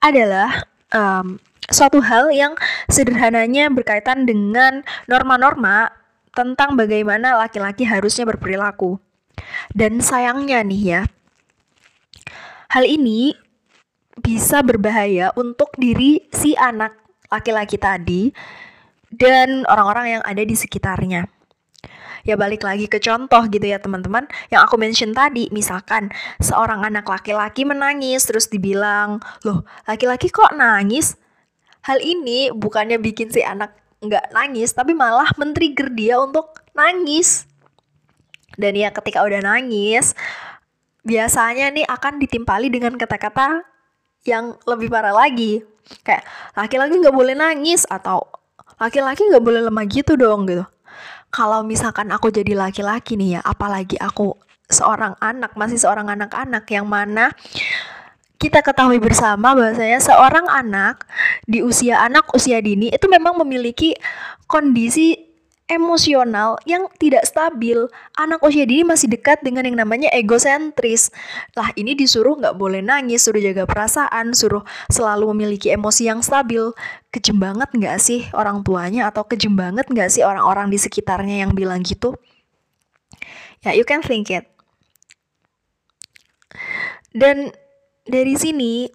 adalah 0.03 0.67
um, 0.91 1.39
suatu 1.67 1.99
hal 1.99 2.31
yang 2.31 2.55
sederhananya 2.87 3.67
berkaitan 3.71 4.23
dengan 4.23 4.83
norma-norma 5.05 5.91
tentang 6.31 6.77
bagaimana 6.77 7.35
laki-laki 7.39 7.83
harusnya 7.83 8.23
berperilaku. 8.29 9.01
Dan 9.73 10.01
sayangnya 10.01 10.61
nih 10.65 10.81
ya, 10.83 11.01
hal 12.73 12.85
ini 12.85 13.33
bisa 14.17 14.65
berbahaya 14.65 15.29
untuk 15.37 15.73
diri 15.77 16.25
si 16.33 16.57
anak 16.57 16.97
laki-laki 17.29 17.77
tadi 17.77 18.33
dan 19.13 19.63
orang-orang 19.69 20.19
yang 20.19 20.23
ada 20.25 20.41
di 20.41 20.55
sekitarnya. 20.57 21.29
Ya 22.27 22.35
balik 22.35 22.67
lagi 22.67 22.91
ke 22.91 22.99
contoh 22.99 23.39
gitu 23.47 23.63
ya 23.63 23.79
teman-teman 23.79 24.27
Yang 24.51 24.61
aku 24.67 24.75
mention 24.75 25.15
tadi 25.15 25.47
Misalkan 25.55 26.11
seorang 26.43 26.83
anak 26.83 27.07
laki-laki 27.07 27.63
menangis 27.63 28.27
Terus 28.27 28.51
dibilang 28.51 29.23
Loh 29.47 29.63
laki-laki 29.87 30.27
kok 30.27 30.51
nangis? 30.51 31.15
Hal 31.87 32.03
ini 32.03 32.51
bukannya 32.51 32.99
bikin 32.99 33.31
si 33.31 33.39
anak 33.39 33.71
nggak 34.03 34.35
nangis 34.35 34.75
Tapi 34.75 34.91
malah 34.91 35.31
men-trigger 35.39 35.87
dia 35.95 36.19
untuk 36.19 36.51
nangis. 36.75 37.47
Dan 38.59 38.75
ya 38.75 38.91
ketika 38.91 39.23
udah 39.23 39.39
nangis 39.39 40.11
Biasanya 41.07 41.71
nih 41.71 41.87
akan 41.87 42.19
ditimpali 42.19 42.67
dengan 42.67 42.99
kata-kata 42.99 43.63
yang 44.27 44.59
lebih 44.67 44.91
parah 44.91 45.15
lagi. 45.15 45.63
Kayak 46.03 46.27
laki-laki 46.59 46.99
nggak 46.99 47.15
boleh 47.15 47.31
nangis 47.39 47.87
Atau 47.87 48.27
laki-laki 48.75 49.23
nggak 49.23 49.43
boleh 49.43 49.61
lemah 49.71 49.85
gitu 49.87 50.19
dong 50.19 50.43
gitu. 50.51 50.67
Kalau 51.31 51.63
misalkan 51.63 52.11
aku 52.11 52.31
jadi 52.31 52.55
laki-laki 52.55 53.19
nih 53.19 53.37
ya, 53.37 53.41
apalagi 53.43 53.99
aku 53.99 54.31
seorang 54.67 55.15
anak, 55.19 55.55
masih 55.59 55.79
seorang 55.79 56.07
anak-anak 56.07 56.63
yang 56.71 56.87
mana 56.87 57.31
kita 58.37 58.61
ketahui 58.61 59.01
bersama 59.01 59.57
bahwasanya 59.57 59.97
seorang 59.97 60.45
anak 60.45 61.05
di 61.49 61.65
usia 61.65 61.97
anak 62.01 62.29
usia 62.37 62.61
dini 62.61 62.93
itu 62.93 63.09
memang 63.09 63.33
memiliki 63.41 63.97
kondisi 64.45 65.27
emosional 65.67 66.55
yang 66.63 66.87
tidak 66.95 67.27
stabil. 67.27 67.91
Anak 68.15 68.39
usia 68.39 68.63
dini 68.63 68.87
masih 68.87 69.11
dekat 69.11 69.43
dengan 69.43 69.67
yang 69.67 69.75
namanya 69.75 70.07
egosentris. 70.15 71.11
Lah 71.53 71.75
ini 71.75 71.93
disuruh 71.93 72.39
nggak 72.39 72.55
boleh 72.55 72.79
nangis, 72.79 73.27
suruh 73.27 73.43
jaga 73.43 73.67
perasaan, 73.67 74.31
suruh 74.31 74.63
selalu 74.87 75.35
memiliki 75.35 75.69
emosi 75.69 76.07
yang 76.07 76.23
stabil. 76.23 76.71
Kejem 77.11 77.37
banget 77.37 77.69
nggak 77.75 77.99
sih 77.99 78.25
orang 78.31 78.63
tuanya 78.63 79.11
atau 79.11 79.27
kejem 79.27 79.53
banget 79.59 79.85
nggak 79.91 80.07
sih 80.07 80.23
orang-orang 80.23 80.71
di 80.71 80.79
sekitarnya 80.79 81.43
yang 81.43 81.51
bilang 81.51 81.83
gitu? 81.83 82.15
Ya, 83.61 83.75
you 83.75 83.83
can 83.83 83.99
think 83.99 84.31
it. 84.31 84.47
Dan 87.11 87.51
dari 88.07 88.35
sini 88.39 88.87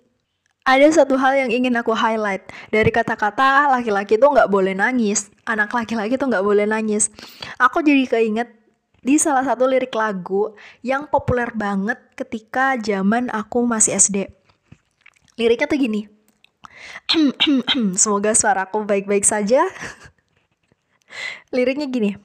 ada 0.63 0.87
satu 0.95 1.19
hal 1.19 1.35
yang 1.47 1.51
ingin 1.51 1.75
aku 1.75 1.91
highlight. 1.93 2.47
Dari 2.71 2.91
kata-kata 2.95 3.67
laki-laki 3.71 4.15
tuh 4.19 4.31
nggak 4.31 4.51
boleh 4.51 4.75
nangis 4.75 5.33
anak 5.43 5.75
laki-laki 5.75 6.15
tuh 6.15 6.31
nggak 6.31 6.45
boleh 6.45 6.67
nangis. 6.67 7.11
Aku 7.59 7.83
jadi 7.83 8.07
keinget 8.07 8.49
di 9.03 9.19
salah 9.19 9.43
satu 9.43 9.67
lirik 9.67 9.91
lagu 9.99 10.55
yang 10.87 11.11
populer 11.11 11.51
banget 11.51 11.99
ketika 12.15 12.79
zaman 12.79 13.27
aku 13.35 13.67
masih 13.67 13.99
SD 13.99 14.31
liriknya 15.35 15.67
tuh 15.67 15.81
gini. 15.81 16.07
Semoga 18.03 18.31
suaraku 18.35 18.87
baik-baik 18.87 19.27
saja. 19.27 19.67
Liriknya 21.55 21.91
gini 21.91 22.17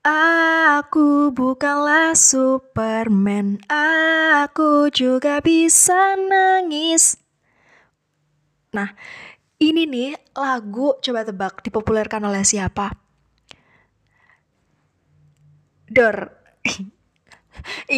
Aku 0.00 1.28
bukanlah 1.28 2.16
Superman, 2.16 3.60
aku 3.68 4.88
juga 4.88 5.44
bisa 5.44 6.16
nangis. 6.16 7.20
Nah, 8.72 8.96
ini 9.60 9.84
nih 9.84 10.16
lagu 10.32 10.96
coba 11.04 11.28
tebak 11.28 11.60
dipopulerkan 11.60 12.24
oleh 12.24 12.40
siapa? 12.48 12.96
Dor. 15.84 16.32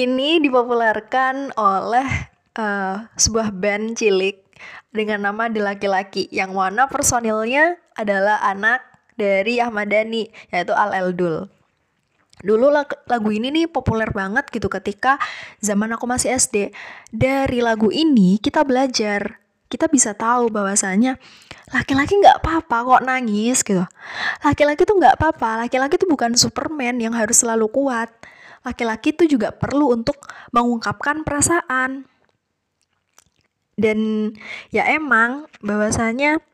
ini 0.02 0.42
dipopulerkan 0.42 1.54
oleh 1.54 2.34
uh, 2.58 3.06
sebuah 3.14 3.54
band 3.54 3.94
cilik 3.94 4.42
dengan 4.90 5.30
nama 5.30 5.46
The 5.46 5.62
Laki-Laki 5.62 6.34
yang 6.34 6.58
mana 6.58 6.90
personilnya 6.90 7.78
adalah 7.94 8.42
anak 8.42 8.82
dari 9.14 9.62
Ahmad 9.62 9.86
Dhani 9.86 10.26
yaitu 10.50 10.74
Al 10.74 10.98
Eldul. 10.98 11.61
Dulu 12.42 12.74
lagu 13.06 13.30
ini 13.30 13.54
nih 13.54 13.66
populer 13.70 14.10
banget 14.10 14.50
gitu 14.50 14.66
ketika 14.66 15.16
zaman 15.62 15.94
aku 15.94 16.10
masih 16.10 16.34
SD. 16.34 16.74
Dari 17.14 17.62
lagu 17.62 17.88
ini 17.94 18.42
kita 18.42 18.66
belajar 18.66 19.42
kita 19.72 19.88
bisa 19.88 20.12
tahu 20.12 20.52
bahwasanya 20.52 21.16
laki-laki 21.72 22.20
nggak 22.20 22.44
apa-apa 22.44 22.76
kok 22.84 23.02
nangis 23.08 23.64
gitu. 23.64 23.80
Laki-laki 24.44 24.84
tuh 24.84 25.00
nggak 25.00 25.16
apa-apa, 25.16 25.64
laki-laki 25.64 25.96
tuh 25.96 26.12
bukan 26.12 26.36
Superman 26.36 27.00
yang 27.00 27.16
harus 27.16 27.40
selalu 27.40 27.72
kuat. 27.72 28.12
Laki-laki 28.68 29.16
tuh 29.16 29.24
juga 29.24 29.48
perlu 29.56 29.96
untuk 29.96 30.20
mengungkapkan 30.52 31.24
perasaan. 31.24 32.04
Dan 33.80 34.30
ya 34.68 34.84
emang 34.92 35.48
bahwasanya 35.64 36.44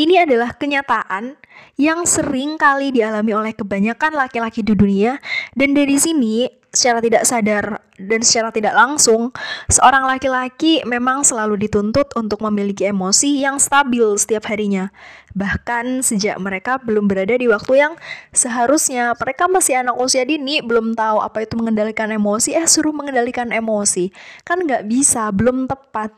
ini 0.00 0.16
adalah 0.16 0.56
kenyataan 0.56 1.36
yang 1.76 2.08
sering 2.08 2.56
kali 2.56 2.88
dialami 2.88 3.36
oleh 3.36 3.52
kebanyakan 3.52 4.16
laki-laki 4.16 4.64
di 4.64 4.72
dunia 4.72 5.20
dan 5.52 5.76
dari 5.76 6.00
sini 6.00 6.48
secara 6.70 7.02
tidak 7.02 7.26
sadar 7.26 7.64
dan 7.98 8.22
secara 8.22 8.48
tidak 8.54 8.72
langsung, 8.72 9.34
seorang 9.68 10.06
laki-laki 10.06 10.80
memang 10.86 11.26
selalu 11.26 11.58
dituntut 11.66 12.14
untuk 12.16 12.40
memiliki 12.46 12.86
emosi 12.88 13.42
yang 13.42 13.58
stabil 13.58 14.16
setiap 14.16 14.48
harinya. 14.48 14.94
Bahkan 15.34 16.00
sejak 16.06 16.38
mereka 16.38 16.78
belum 16.80 17.10
berada 17.10 17.34
di 17.36 17.50
waktu 17.50 17.74
yang 17.76 17.92
seharusnya 18.30 19.18
mereka 19.18 19.50
masih 19.50 19.82
anak 19.82 19.98
usia 19.98 20.24
dini, 20.24 20.62
belum 20.62 20.94
tahu 20.94 21.20
apa 21.20 21.44
itu 21.44 21.58
mengendalikan 21.58 22.08
emosi, 22.08 22.56
eh 22.56 22.64
suruh 22.64 22.94
mengendalikan 22.94 23.50
emosi. 23.50 24.14
Kan 24.46 24.64
nggak 24.64 24.86
bisa, 24.88 25.28
belum 25.34 25.66
tepat. 25.68 26.14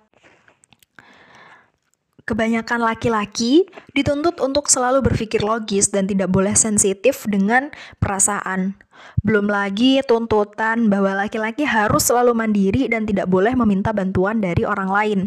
Kebanyakan 2.22 2.86
laki-laki 2.86 3.66
dituntut 3.98 4.38
untuk 4.38 4.70
selalu 4.70 5.02
berpikir 5.02 5.42
logis 5.42 5.90
dan 5.90 6.06
tidak 6.06 6.30
boleh 6.30 6.54
sensitif 6.54 7.26
dengan 7.26 7.74
perasaan. 7.98 8.78
Belum 9.26 9.50
lagi 9.50 9.98
tuntutan 10.06 10.86
bahwa 10.86 11.26
laki-laki 11.26 11.66
harus 11.66 12.06
selalu 12.06 12.30
mandiri 12.30 12.86
dan 12.86 13.02
tidak 13.10 13.26
boleh 13.26 13.58
meminta 13.58 13.90
bantuan 13.90 14.38
dari 14.38 14.62
orang 14.62 14.90
lain. 14.90 15.20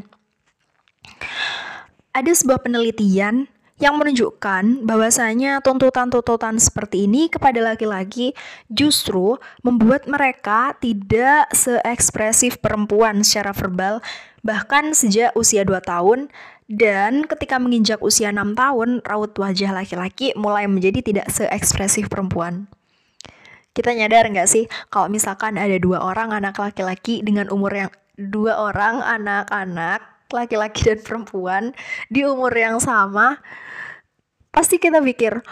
Ada 2.15 2.31
sebuah 2.31 2.63
penelitian 2.63 3.51
yang 3.75 3.99
menunjukkan 3.99 4.87
bahwasanya 4.87 5.59
tuntutan-tuntutan 5.59 6.55
seperti 6.63 7.11
ini 7.11 7.27
kepada 7.27 7.59
laki-laki 7.59 8.31
justru 8.71 9.35
membuat 9.67 10.07
mereka 10.07 10.71
tidak 10.79 11.51
seekspresif 11.51 12.63
perempuan 12.63 13.19
secara 13.19 13.51
verbal 13.51 13.99
bahkan 14.45 14.95
sejak 14.95 15.35
usia 15.35 15.67
2 15.67 15.75
tahun 15.83 16.31
dan 16.65 17.29
ketika 17.29 17.61
menginjak 17.61 18.01
usia 18.01 18.33
6 18.33 18.57
tahun, 18.57 19.05
raut 19.05 19.33
wajah 19.37 19.69
laki-laki 19.69 20.33
mulai 20.33 20.65
menjadi 20.65 21.05
tidak 21.05 21.27
seekspresif 21.29 22.09
perempuan. 22.09 22.65
Kita 23.75 23.91
nyadar 23.93 24.31
nggak 24.31 24.49
sih 24.49 24.65
kalau 24.87 25.11
misalkan 25.11 25.59
ada 25.59 25.75
dua 25.77 25.99
orang 25.99 26.31
anak 26.31 26.55
laki-laki 26.57 27.19
dengan 27.21 27.51
umur 27.51 27.75
yang 27.75 27.91
dua 28.15 28.71
orang 28.71 29.03
anak-anak 29.03 29.99
laki-laki 30.31 30.89
dan 30.89 30.99
perempuan 31.03 31.63
di 32.09 32.25
umur 32.25 32.55
yang 32.55 32.81
sama, 32.81 33.37
pasti 34.55 34.79
kita 34.79 35.03
pikir 35.03 35.43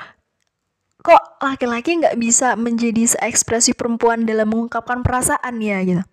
kok 1.04 1.24
laki-laki 1.44 2.00
nggak 2.00 2.16
bisa 2.16 2.56
menjadi 2.56 3.20
seekspresif 3.20 3.76
perempuan 3.76 4.24
dalam 4.24 4.48
mengungkapkan 4.48 5.04
perasaan 5.04 5.60
ya 5.60 5.84
gitu. 5.84 6.04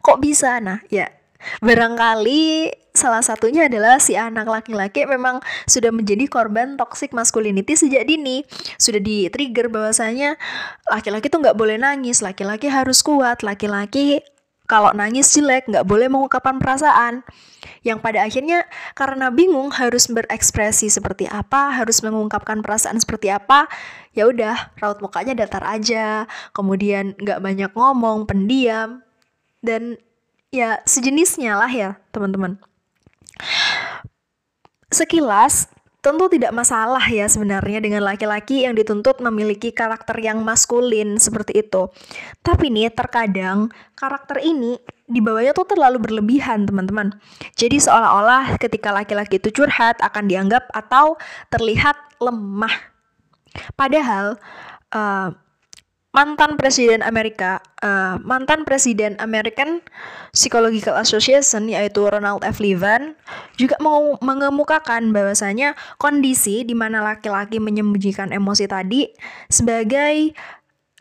Kok 0.00 0.18
bisa? 0.18 0.56
Nah, 0.64 0.80
ya 0.88 1.20
Barangkali 1.64 2.68
salah 2.92 3.24
satunya 3.24 3.64
adalah 3.64 3.96
si 3.96 4.12
anak 4.12 4.44
laki-laki 4.44 5.08
memang 5.08 5.40
sudah 5.64 5.88
menjadi 5.88 6.28
korban 6.28 6.76
toxic 6.76 7.16
masculinity 7.16 7.76
sejak 7.76 8.04
dini. 8.04 8.44
Sudah 8.76 9.00
di-trigger 9.00 9.72
bahwasanya 9.72 10.36
laki-laki 10.92 11.32
tuh 11.32 11.40
nggak 11.40 11.56
boleh 11.56 11.80
nangis, 11.80 12.20
laki-laki 12.20 12.68
harus 12.68 13.00
kuat, 13.00 13.40
laki-laki 13.40 14.20
kalau 14.70 14.94
nangis 14.94 15.34
jelek 15.34 15.66
nggak 15.66 15.82
boleh 15.82 16.06
mengungkapkan 16.06 16.62
perasaan. 16.62 17.26
Yang 17.82 17.98
pada 17.98 18.22
akhirnya 18.22 18.70
karena 18.94 19.34
bingung 19.34 19.74
harus 19.74 20.06
berekspresi 20.06 20.86
seperti 20.86 21.26
apa, 21.26 21.74
harus 21.74 21.98
mengungkapkan 22.06 22.62
perasaan 22.62 23.02
seperti 23.02 23.34
apa, 23.34 23.66
ya 24.14 24.30
udah 24.30 24.70
raut 24.78 25.02
mukanya 25.02 25.34
datar 25.34 25.66
aja, 25.66 26.30
kemudian 26.54 27.18
nggak 27.18 27.42
banyak 27.42 27.72
ngomong, 27.74 28.30
pendiam, 28.30 29.02
dan 29.58 29.98
ya 30.54 30.78
sejenisnya 30.86 31.58
lah 31.58 31.72
ya 31.72 31.90
teman-teman. 32.14 32.60
Sekilas 34.92 35.72
tentu 36.00 36.32
tidak 36.32 36.52
masalah 36.56 37.04
ya 37.06 37.28
sebenarnya 37.28 37.84
dengan 37.84 38.04
laki-laki 38.04 38.64
yang 38.64 38.72
dituntut 38.72 39.20
memiliki 39.20 39.72
karakter 39.72 40.16
yang 40.20 40.40
maskulin 40.40 41.20
seperti 41.20 41.60
itu. 41.60 41.92
Tapi 42.40 42.72
nih 42.72 42.88
terkadang 42.92 43.68
karakter 43.92 44.40
ini 44.40 44.80
dibawanya 45.04 45.52
tuh 45.52 45.68
terlalu 45.68 46.00
berlebihan 46.00 46.64
teman-teman. 46.64 47.12
Jadi 47.58 47.82
seolah-olah 47.82 48.56
ketika 48.56 48.94
laki-laki 48.94 49.36
itu 49.36 49.52
curhat 49.52 50.00
akan 50.00 50.24
dianggap 50.30 50.72
atau 50.72 51.20
terlihat 51.52 51.98
lemah. 52.22 52.72
Padahal 53.74 54.38
uh, 54.94 55.34
mantan 56.10 56.58
presiden 56.58 57.06
Amerika, 57.06 57.62
uh, 57.86 58.18
mantan 58.26 58.66
presiden 58.66 59.14
American 59.22 59.78
Psychological 60.34 60.98
Association 60.98 61.70
yaitu 61.70 62.02
Ronald 62.02 62.42
F. 62.42 62.58
Levin 62.58 63.14
juga 63.54 63.78
mengemukakan 64.18 65.14
bahwasanya 65.14 65.78
kondisi 66.02 66.66
di 66.66 66.74
mana 66.74 67.02
laki-laki 67.02 67.62
menyembunyikan 67.62 68.34
emosi 68.34 68.66
tadi 68.66 69.06
sebagai 69.46 70.34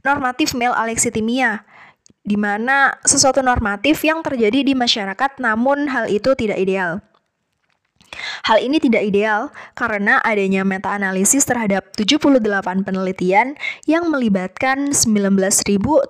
normatif 0.06 0.54
male 0.54 0.78
alexithymia 0.78 1.66
di 2.22 2.38
mana 2.38 2.94
sesuatu 3.02 3.42
normatif 3.42 4.06
yang 4.06 4.22
terjadi 4.22 4.62
di 4.62 4.78
masyarakat 4.78 5.42
namun 5.42 5.90
hal 5.90 6.06
itu 6.06 6.38
tidak 6.38 6.62
ideal. 6.62 7.02
Hal 8.46 8.60
ini 8.62 8.78
tidak 8.82 9.04
ideal 9.06 9.52
karena 9.76 10.20
adanya 10.22 10.64
meta-analisis 10.68 11.46
terhadap 11.48 11.92
78 11.96 12.40
penelitian 12.84 13.56
yang 13.88 14.08
melibatkan 14.12 14.92
19.745 14.92 16.10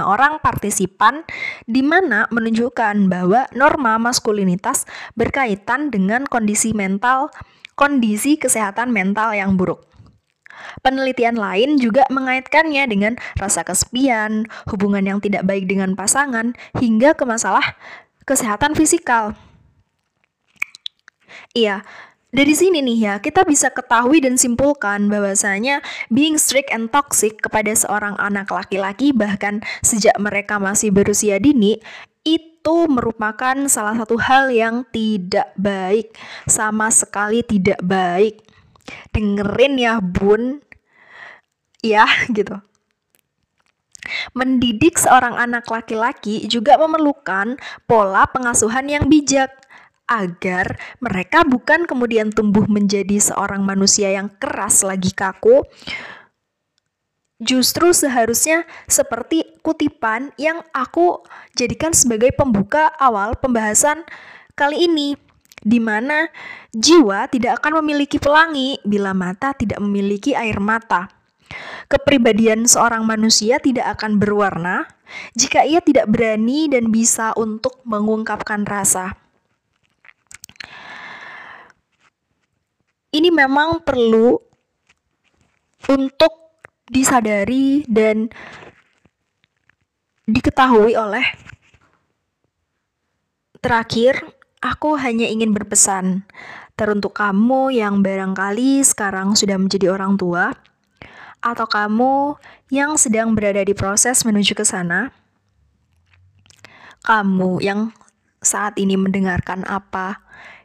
orang 0.00 0.32
partisipan 0.42 1.24
di 1.64 1.82
mana 1.82 2.26
menunjukkan 2.30 3.08
bahwa 3.08 3.46
norma 3.54 3.96
maskulinitas 3.98 4.84
berkaitan 5.14 5.88
dengan 5.90 6.26
kondisi 6.26 6.74
mental, 6.76 7.30
kondisi 7.78 8.36
kesehatan 8.36 8.90
mental 8.90 9.34
yang 9.34 9.54
buruk. 9.58 9.94
Penelitian 10.80 11.34
lain 11.34 11.76
juga 11.82 12.06
mengaitkannya 12.08 12.84
dengan 12.86 13.12
rasa 13.36 13.66
kesepian, 13.66 14.46
hubungan 14.70 15.04
yang 15.04 15.18
tidak 15.18 15.42
baik 15.44 15.66
dengan 15.66 15.98
pasangan, 15.98 16.54
hingga 16.78 17.18
ke 17.18 17.24
masalah 17.26 17.74
kesehatan 18.24 18.72
fisikal. 18.78 19.34
Iya, 21.54 21.86
dari 22.34 22.50
sini 22.50 22.82
nih 22.82 22.98
ya, 22.98 23.14
kita 23.22 23.46
bisa 23.46 23.70
ketahui 23.70 24.18
dan 24.18 24.34
simpulkan 24.34 25.06
bahwasanya 25.06 25.78
being 26.10 26.34
strict 26.34 26.66
and 26.74 26.90
toxic 26.90 27.38
kepada 27.38 27.70
seorang 27.78 28.18
anak 28.18 28.50
laki-laki 28.50 29.14
bahkan 29.14 29.62
sejak 29.86 30.18
mereka 30.18 30.58
masih 30.58 30.90
berusia 30.90 31.38
dini 31.38 31.78
itu 32.26 32.90
merupakan 32.90 33.54
salah 33.70 33.94
satu 33.94 34.18
hal 34.18 34.50
yang 34.50 34.82
tidak 34.90 35.54
baik, 35.54 36.18
sama 36.50 36.90
sekali 36.90 37.46
tidak 37.46 37.78
baik. 37.86 38.42
Dengerin 39.14 39.78
ya, 39.78 40.02
Bun. 40.02 40.58
Ya, 41.86 42.08
gitu. 42.36 42.58
Mendidik 44.34 44.98
seorang 44.98 45.38
anak 45.38 45.70
laki-laki 45.70 46.50
juga 46.50 46.76
memerlukan 46.82 47.56
pola 47.86 48.26
pengasuhan 48.28 48.90
yang 48.90 49.06
bijak 49.08 49.63
agar 50.04 50.76
mereka 51.00 51.42
bukan 51.44 51.88
kemudian 51.88 52.28
tumbuh 52.28 52.64
menjadi 52.68 53.16
seorang 53.20 53.64
manusia 53.64 54.12
yang 54.12 54.28
keras 54.36 54.84
lagi 54.84 55.12
kaku. 55.12 55.64
Justru 57.42 57.90
seharusnya 57.90 58.64
seperti 58.86 59.58
kutipan 59.60 60.30
yang 60.38 60.62
aku 60.70 61.20
jadikan 61.58 61.90
sebagai 61.90 62.30
pembuka 62.32 62.88
awal 62.96 63.34
pembahasan 63.36 64.06
kali 64.54 64.86
ini, 64.86 65.18
di 65.60 65.82
mana 65.82 66.30
jiwa 66.70 67.26
tidak 67.28 67.60
akan 67.60 67.82
memiliki 67.82 68.22
pelangi 68.22 68.78
bila 68.86 69.12
mata 69.12 69.50
tidak 69.56 69.82
memiliki 69.82 70.32
air 70.32 70.62
mata. 70.62 71.10
Kepribadian 71.90 72.64
seorang 72.64 73.04
manusia 73.04 73.60
tidak 73.60 73.98
akan 74.00 74.16
berwarna 74.16 74.88
jika 75.36 75.68
ia 75.68 75.84
tidak 75.84 76.08
berani 76.08 76.70
dan 76.70 76.88
bisa 76.88 77.36
untuk 77.36 77.82
mengungkapkan 77.84 78.64
rasa. 78.64 79.23
Ini 83.14 83.30
memang 83.30 83.78
perlu 83.86 84.34
untuk 85.86 86.32
disadari 86.90 87.86
dan 87.86 88.26
diketahui 90.26 90.98
oleh 90.98 91.22
terakhir 93.62 94.18
aku 94.58 94.98
hanya 94.98 95.30
ingin 95.30 95.54
berpesan. 95.54 96.26
Teruntuk 96.74 97.14
kamu 97.14 97.70
yang 97.70 98.02
barangkali 98.02 98.82
sekarang 98.82 99.38
sudah 99.38 99.54
menjadi 99.54 99.94
orang 99.94 100.18
tua 100.18 100.50
atau 101.38 101.70
kamu 101.70 102.34
yang 102.74 102.98
sedang 102.98 103.38
berada 103.38 103.62
di 103.62 103.78
proses 103.78 104.26
menuju 104.26 104.58
ke 104.58 104.66
sana 104.66 105.14
kamu 107.04 107.60
yang 107.60 107.92
saat 108.40 108.80
ini 108.80 108.96
mendengarkan 108.96 109.60
apa 109.68 110.23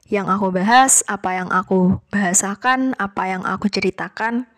yang 0.09 0.25
aku 0.25 0.49
bahas, 0.49 1.05
apa 1.05 1.37
yang 1.37 1.49
aku 1.53 2.01
bahasakan, 2.09 2.97
apa 2.97 3.29
yang 3.29 3.45
aku 3.45 3.69
ceritakan. 3.69 4.49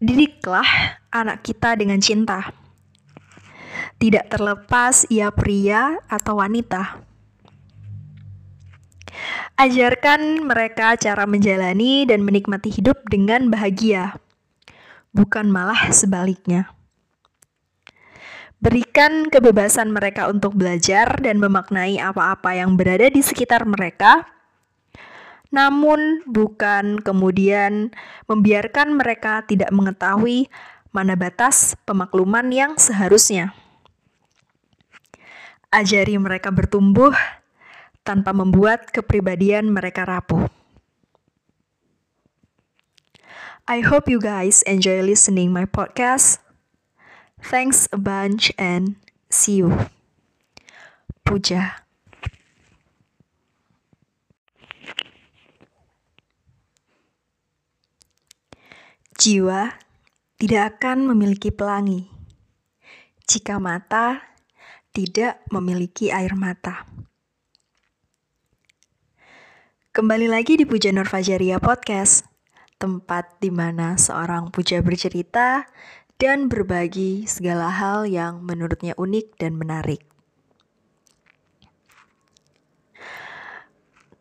Didiklah 0.00 1.00
anak 1.12 1.44
kita 1.44 1.76
dengan 1.76 2.00
cinta. 2.00 2.48
Tidak 4.00 4.32
terlepas 4.32 5.04
ia 5.12 5.28
pria 5.30 6.00
atau 6.08 6.40
wanita. 6.40 7.04
Ajarkan 9.54 10.42
mereka 10.48 10.98
cara 10.98 11.30
menjalani 11.30 12.08
dan 12.08 12.26
menikmati 12.26 12.74
hidup 12.74 13.06
dengan 13.06 13.46
bahagia, 13.52 14.18
bukan 15.14 15.46
malah 15.46 15.94
sebaliknya. 15.94 16.74
Berikan 18.64 19.28
kebebasan 19.28 19.92
mereka 19.92 20.24
untuk 20.32 20.56
belajar 20.56 21.20
dan 21.20 21.36
memaknai 21.36 22.00
apa-apa 22.00 22.56
yang 22.56 22.80
berada 22.80 23.12
di 23.12 23.20
sekitar 23.20 23.68
mereka, 23.68 24.24
namun 25.52 26.24
bukan 26.24 26.96
kemudian 26.96 27.92
membiarkan 28.24 28.96
mereka 28.96 29.44
tidak 29.44 29.68
mengetahui 29.68 30.48
mana 30.96 31.12
batas 31.12 31.76
pemakluman 31.84 32.48
yang 32.48 32.72
seharusnya. 32.80 33.52
Ajari 35.68 36.16
mereka 36.16 36.48
bertumbuh 36.48 37.12
tanpa 38.00 38.32
membuat 38.32 38.88
kepribadian 38.88 39.68
mereka 39.68 40.08
rapuh. 40.08 40.48
I 43.68 43.84
hope 43.84 44.08
you 44.08 44.24
guys 44.24 44.64
enjoy 44.64 45.04
listening 45.04 45.52
my 45.52 45.68
podcast. 45.68 46.43
Thanks 47.44 47.84
a 47.92 48.00
bunch 48.00 48.48
and 48.56 48.96
see 49.28 49.60
you. 49.60 49.68
Puja. 51.28 51.84
Jiwa 59.20 59.76
tidak 60.40 60.80
akan 60.80 61.12
memiliki 61.12 61.52
pelangi 61.52 62.08
jika 63.28 63.60
mata 63.60 64.24
tidak 64.96 65.44
memiliki 65.52 66.08
air 66.08 66.32
mata. 66.32 66.88
Kembali 69.94 70.26
lagi 70.32 70.58
di 70.58 70.64
Puja 70.64 70.90
Nur 70.90 71.06
Fajaria 71.06 71.60
Podcast, 71.62 72.26
tempat 72.80 73.38
di 73.38 73.52
mana 73.52 74.00
seorang 74.00 74.50
puja 74.50 74.82
bercerita 74.82 75.68
dan 76.18 76.46
berbagi 76.46 77.26
segala 77.26 77.68
hal 77.68 78.06
yang 78.06 78.42
menurutnya 78.46 78.94
unik 78.94 79.38
dan 79.38 79.58
menarik. 79.58 80.02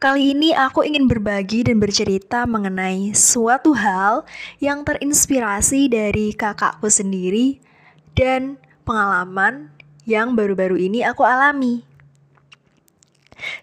Kali 0.03 0.36
ini 0.36 0.51
aku 0.51 0.84
ingin 0.84 1.08
berbagi 1.08 1.63
dan 1.63 1.79
bercerita 1.79 2.43
mengenai 2.43 3.15
suatu 3.15 3.71
hal 3.71 4.27
yang 4.60 4.84
terinspirasi 4.84 5.88
dari 5.88 6.36
kakakku 6.36 6.91
sendiri 6.91 7.63
dan 8.12 8.60
pengalaman 8.84 9.71
yang 10.03 10.36
baru-baru 10.36 10.75
ini 10.75 11.08
aku 11.08 11.23
alami. 11.23 11.88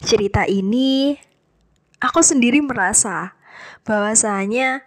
Cerita 0.01 0.49
ini 0.49 1.13
aku 2.01 2.25
sendiri 2.25 2.65
merasa 2.65 3.37
bahwasanya 3.85 4.81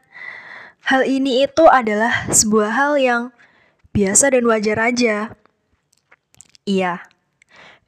hal 0.84 1.08
ini 1.08 1.48
itu 1.48 1.64
adalah 1.68 2.28
sebuah 2.28 2.72
hal 2.76 2.94
yang 3.00 3.24
biasa 3.96 4.36
dan 4.36 4.44
wajar 4.48 4.78
aja. 4.80 5.16
Iya, 6.64 7.04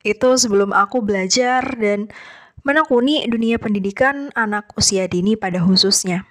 itu 0.04 0.30
sebelum 0.36 0.76
aku 0.76 1.04
belajar 1.04 1.64
dan 1.80 2.12
menekuni 2.66 3.24
dunia 3.28 3.62
pendidikan 3.62 4.32
anak 4.36 4.72
usia 4.76 5.08
dini 5.08 5.40
pada 5.40 5.64
khususnya. 5.64 6.28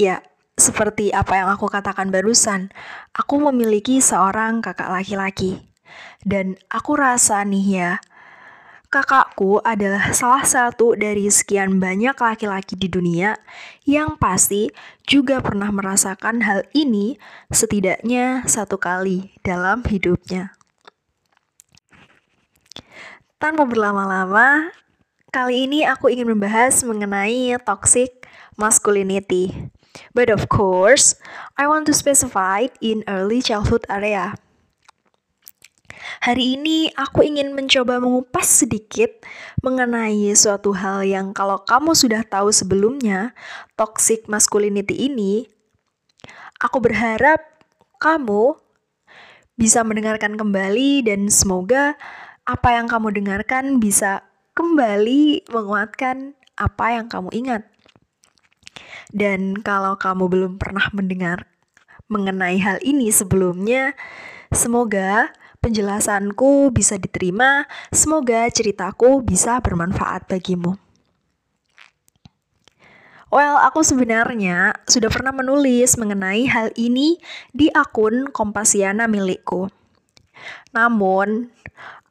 Ya, 0.00 0.24
seperti 0.56 1.12
apa 1.12 1.36
yang 1.36 1.48
aku 1.52 1.68
katakan 1.68 2.08
barusan, 2.08 2.72
aku 3.12 3.38
memiliki 3.52 4.00
seorang 4.00 4.64
kakak 4.64 4.88
laki-laki. 4.88 5.60
Dan 6.24 6.56
aku 6.72 6.96
rasa 6.96 7.44
nih 7.44 7.66
ya, 7.68 7.90
Kakakku 8.92 9.64
adalah 9.64 10.12
salah 10.12 10.44
satu 10.44 10.92
dari 10.92 11.24
sekian 11.32 11.80
banyak 11.80 12.12
laki-laki 12.12 12.76
di 12.76 12.92
dunia 12.92 13.40
yang 13.88 14.20
pasti 14.20 14.68
juga 15.08 15.40
pernah 15.40 15.72
merasakan 15.72 16.44
hal 16.44 16.68
ini 16.76 17.16
setidaknya 17.48 18.44
satu 18.44 18.76
kali 18.76 19.32
dalam 19.40 19.80
hidupnya. 19.88 20.52
Tanpa 23.40 23.64
berlama-lama, 23.64 24.76
Kali 25.32 25.64
ini 25.64 25.80
aku 25.80 26.12
ingin 26.12 26.28
membahas 26.28 26.84
mengenai 26.84 27.56
toxic 27.64 28.28
masculinity. 28.60 29.72
But 30.12 30.28
of 30.28 30.52
course, 30.52 31.16
I 31.56 31.64
want 31.72 31.88
to 31.88 31.96
specify 31.96 32.68
in 32.84 33.00
early 33.08 33.40
childhood 33.40 33.88
area. 33.88 34.36
Hari 36.22 36.54
ini 36.54 36.86
aku 36.94 37.26
ingin 37.26 37.50
mencoba 37.50 37.98
mengupas 37.98 38.46
sedikit 38.46 39.10
mengenai 39.58 40.30
suatu 40.38 40.70
hal 40.70 41.02
yang 41.02 41.34
kalau 41.34 41.58
kamu 41.66 41.98
sudah 41.98 42.22
tahu 42.22 42.54
sebelumnya, 42.54 43.34
toxic 43.74 44.30
masculinity 44.30 45.10
ini, 45.10 45.50
aku 46.62 46.78
berharap 46.78 47.42
kamu 47.98 48.54
bisa 49.58 49.82
mendengarkan 49.82 50.38
kembali 50.38 51.02
dan 51.02 51.26
semoga 51.26 51.98
apa 52.46 52.70
yang 52.70 52.86
kamu 52.86 53.18
dengarkan 53.18 53.82
bisa 53.82 54.22
kembali 54.54 55.50
menguatkan 55.50 56.38
apa 56.54 57.02
yang 57.02 57.10
kamu 57.10 57.34
ingat. 57.34 57.66
Dan 59.10 59.58
kalau 59.58 59.98
kamu 59.98 60.30
belum 60.30 60.52
pernah 60.62 60.86
mendengar 60.94 61.50
mengenai 62.06 62.62
hal 62.62 62.78
ini 62.86 63.10
sebelumnya, 63.10 63.98
semoga 64.54 65.34
penjelasanku 65.62 66.74
bisa 66.74 66.98
diterima, 66.98 67.70
semoga 67.94 68.50
ceritaku 68.50 69.22
bisa 69.22 69.62
bermanfaat 69.62 70.26
bagimu. 70.26 70.74
Well, 73.32 73.56
aku 73.64 73.80
sebenarnya 73.80 74.76
sudah 74.84 75.08
pernah 75.08 75.32
menulis 75.32 75.96
mengenai 75.96 76.44
hal 76.52 76.68
ini 76.76 77.16
di 77.48 77.72
akun 77.72 78.28
Kompasiana 78.28 79.08
milikku. 79.08 79.72
Namun, 80.76 81.48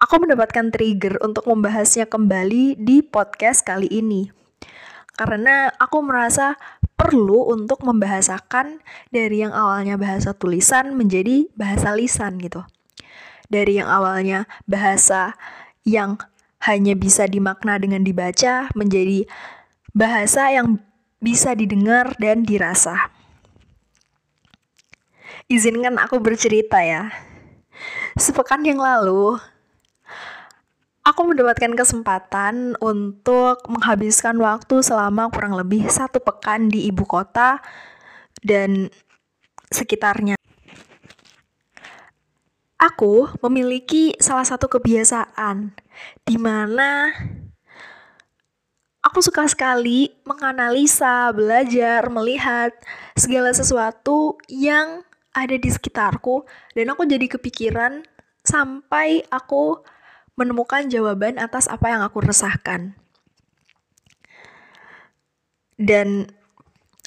aku 0.02 0.16
mendapatkan 0.18 0.74
trigger 0.74 1.22
untuk 1.22 1.46
membahasnya 1.46 2.10
kembali 2.10 2.82
di 2.82 3.06
podcast 3.06 3.62
kali 3.62 3.86
ini. 3.94 4.34
Karena 5.14 5.70
aku 5.78 6.02
merasa 6.02 6.58
perlu 6.98 7.54
untuk 7.54 7.86
membahasakan 7.86 8.82
dari 9.14 9.46
yang 9.46 9.54
awalnya 9.54 10.02
bahasa 10.02 10.34
tulisan 10.34 10.98
menjadi 10.98 11.46
bahasa 11.54 11.94
lisan 11.94 12.42
gitu. 12.42 12.66
Dari 13.52 13.84
yang 13.84 13.92
awalnya 13.92 14.48
bahasa 14.64 15.36
yang 15.84 16.16
hanya 16.64 16.96
bisa 16.96 17.28
dimakna 17.28 17.76
dengan 17.82 18.06
dibaca 18.06 18.72
menjadi 18.78 19.28
bahasa 19.92 20.56
yang 20.56 20.80
bisa 21.20 21.54
didengar 21.54 22.16
dan 22.18 22.48
dirasa. 22.48 23.12
Izinkan 25.52 26.00
aku 26.00 26.24
bercerita 26.24 26.80
ya. 26.80 27.12
Sepekan 28.16 28.64
yang 28.64 28.80
lalu, 28.80 29.36
aku 31.04 31.22
mendapatkan 31.28 31.76
kesempatan 31.76 32.80
untuk 32.80 33.60
menghabiskan 33.68 34.38
waktu 34.40 34.80
selama 34.80 35.28
kurang 35.34 35.58
lebih 35.58 35.90
satu 35.92 36.24
pekan 36.24 36.72
di 36.72 36.88
ibu 36.88 37.04
kota 37.04 37.60
dan 38.42 38.88
sekitarnya. 39.74 40.41
Aku 42.82 43.30
memiliki 43.46 44.18
salah 44.18 44.42
satu 44.42 44.66
kebiasaan 44.66 45.70
di 46.26 46.36
mana 46.42 47.14
aku 49.06 49.22
suka 49.22 49.46
sekali 49.46 50.10
menganalisa, 50.26 51.30
belajar, 51.30 52.10
melihat 52.10 52.74
segala 53.14 53.54
sesuatu 53.54 54.42
yang 54.50 55.06
ada 55.30 55.62
di 55.62 55.70
sekitarku 55.70 56.42
dan 56.74 56.90
aku 56.90 57.06
jadi 57.06 57.30
kepikiran 57.30 58.02
sampai 58.42 59.30
aku 59.30 59.86
menemukan 60.34 60.90
jawaban 60.90 61.38
atas 61.38 61.70
apa 61.70 61.86
yang 61.94 62.02
aku 62.02 62.26
resahkan. 62.26 62.98
Dan 65.78 66.34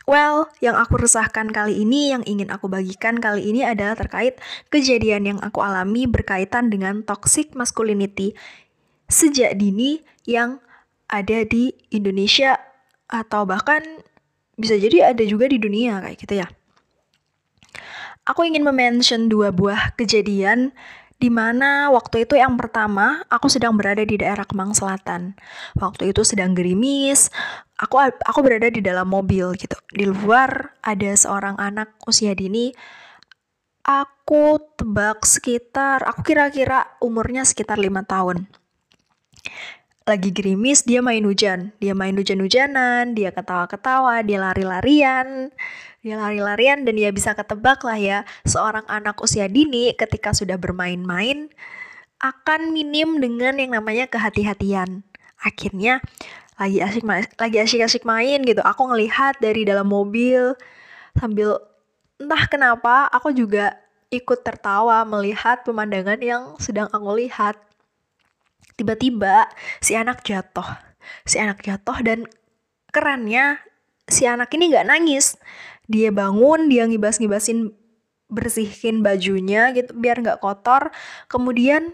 well, 0.05 0.49
yang 0.61 0.77
aku 0.77 1.01
resahkan 1.01 1.51
kali 1.53 1.85
ini, 1.85 2.13
yang 2.13 2.23
ingin 2.25 2.49
aku 2.53 2.69
bagikan 2.69 3.21
kali 3.21 3.45
ini 3.49 3.65
adalah 3.65 3.97
terkait 3.97 4.41
kejadian 4.69 5.25
yang 5.25 5.39
aku 5.41 5.61
alami 5.61 6.05
berkaitan 6.09 6.69
dengan 6.69 7.05
toxic 7.05 7.53
masculinity 7.57 8.37
sejak 9.09 9.57
dini 9.61 10.01
yang 10.25 10.61
ada 11.09 11.45
di 11.45 11.73
Indonesia 11.93 12.57
atau 13.09 13.45
bahkan 13.45 13.85
bisa 14.57 14.79
jadi 14.79 15.13
ada 15.13 15.23
juga 15.27 15.51
di 15.51 15.61
dunia 15.61 16.01
kayak 16.01 16.19
gitu 16.21 16.35
ya. 16.41 16.49
Aku 18.25 18.41
ingin 18.49 18.65
memention 18.65 19.29
dua 19.29 19.53
buah 19.53 19.93
kejadian 20.01 20.73
di 21.19 21.31
mana 21.33 21.89
waktu 21.95 22.27
itu 22.27 22.35
yang 22.37 22.59
pertama 22.59 23.23
aku 23.31 23.47
sedang 23.49 23.79
berada 23.79 24.03
di 24.03 24.19
daerah 24.19 24.45
Kemang 24.45 24.75
Selatan. 24.77 25.39
Waktu 25.79 26.13
itu 26.13 26.27
sedang 26.27 26.53
gerimis, 26.53 27.31
aku 27.79 28.03
aku 28.03 28.39
berada 28.45 28.69
di 28.69 28.85
dalam 28.85 29.09
mobil 29.09 29.55
gitu. 29.57 29.79
Di 29.95 30.05
luar 30.05 30.75
ada 30.85 31.11
seorang 31.15 31.57
anak 31.57 31.95
usia 32.05 32.35
dini. 32.37 32.75
Aku 33.85 34.57
tebak 34.81 35.29
sekitar, 35.29 36.09
aku 36.09 36.25
kira-kira 36.25 36.97
umurnya 37.05 37.45
sekitar 37.45 37.77
lima 37.77 38.01
tahun 38.01 38.49
lagi 40.05 40.31
gerimis 40.37 40.85
dia 40.85 41.01
main 41.01 41.25
hujan. 41.25 41.73
Dia 41.81 41.97
main 41.97 42.13
hujan-hujanan 42.13 43.17
dia 43.17 43.33
ketawa-ketawa 43.33 44.21
dia 44.21 44.39
lari-larian. 44.41 45.49
Dia 46.05 46.21
lari-larian 46.21 46.85
dan 46.85 46.95
dia 47.01 47.09
bisa 47.09 47.33
ketebak 47.33 47.81
lah 47.81 47.97
ya. 47.97 48.19
Seorang 48.45 48.85
anak 48.85 49.17
usia 49.25 49.49
dini 49.49 49.97
ketika 49.97 50.37
sudah 50.37 50.61
bermain-main 50.61 51.49
akan 52.21 52.73
minim 52.77 53.21
dengan 53.21 53.57
yang 53.57 53.73
namanya 53.81 54.05
kehati-hatian. 54.09 55.05
Akhirnya 55.41 56.05
lagi 56.61 56.79
asik 56.85 57.05
lagi 57.41 57.59
asik-asik 57.65 58.05
main 58.05 58.45
gitu. 58.45 58.61
Aku 58.61 58.85
ngelihat 58.93 59.41
dari 59.41 59.65
dalam 59.65 59.89
mobil 59.89 60.53
sambil 61.17 61.57
entah 62.21 62.45
kenapa 62.53 63.09
aku 63.09 63.33
juga 63.33 63.81
ikut 64.13 64.45
tertawa 64.45 65.03
melihat 65.09 65.65
pemandangan 65.65 66.21
yang 66.21 66.43
sedang 66.61 66.87
aku 66.93 67.19
lihat 67.19 67.59
tiba-tiba 68.75 69.49
si 69.81 69.95
anak 69.95 70.23
jatuh. 70.27 70.67
Si 71.29 71.37
anak 71.37 71.61
jatuh 71.61 72.01
dan 72.01 72.19
kerennya 72.91 73.61
si 74.09 74.25
anak 74.29 74.53
ini 74.55 74.73
nggak 74.73 74.89
nangis. 74.89 75.39
Dia 75.85 76.09
bangun 76.09 76.73
dia 76.73 76.89
ngibas-ngibasin 76.89 77.73
bersihin 78.33 79.05
bajunya 79.05 79.71
gitu 79.77 79.93
biar 79.95 80.21
nggak 80.21 80.41
kotor. 80.41 80.91
Kemudian 81.29 81.93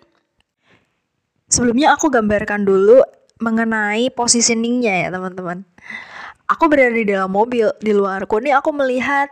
sebelumnya 1.50 1.94
aku 1.98 2.08
gambarkan 2.08 2.62
dulu 2.62 3.02
mengenai 3.40 4.12
positioningnya 4.12 5.06
ya 5.06 5.08
teman-teman. 5.10 5.66
Aku 6.50 6.66
berada 6.66 6.94
di 6.94 7.06
dalam 7.06 7.30
mobil 7.30 7.70
di 7.78 7.94
luar 7.94 8.26
nih 8.26 8.54
aku 8.58 8.74
melihat 8.74 9.30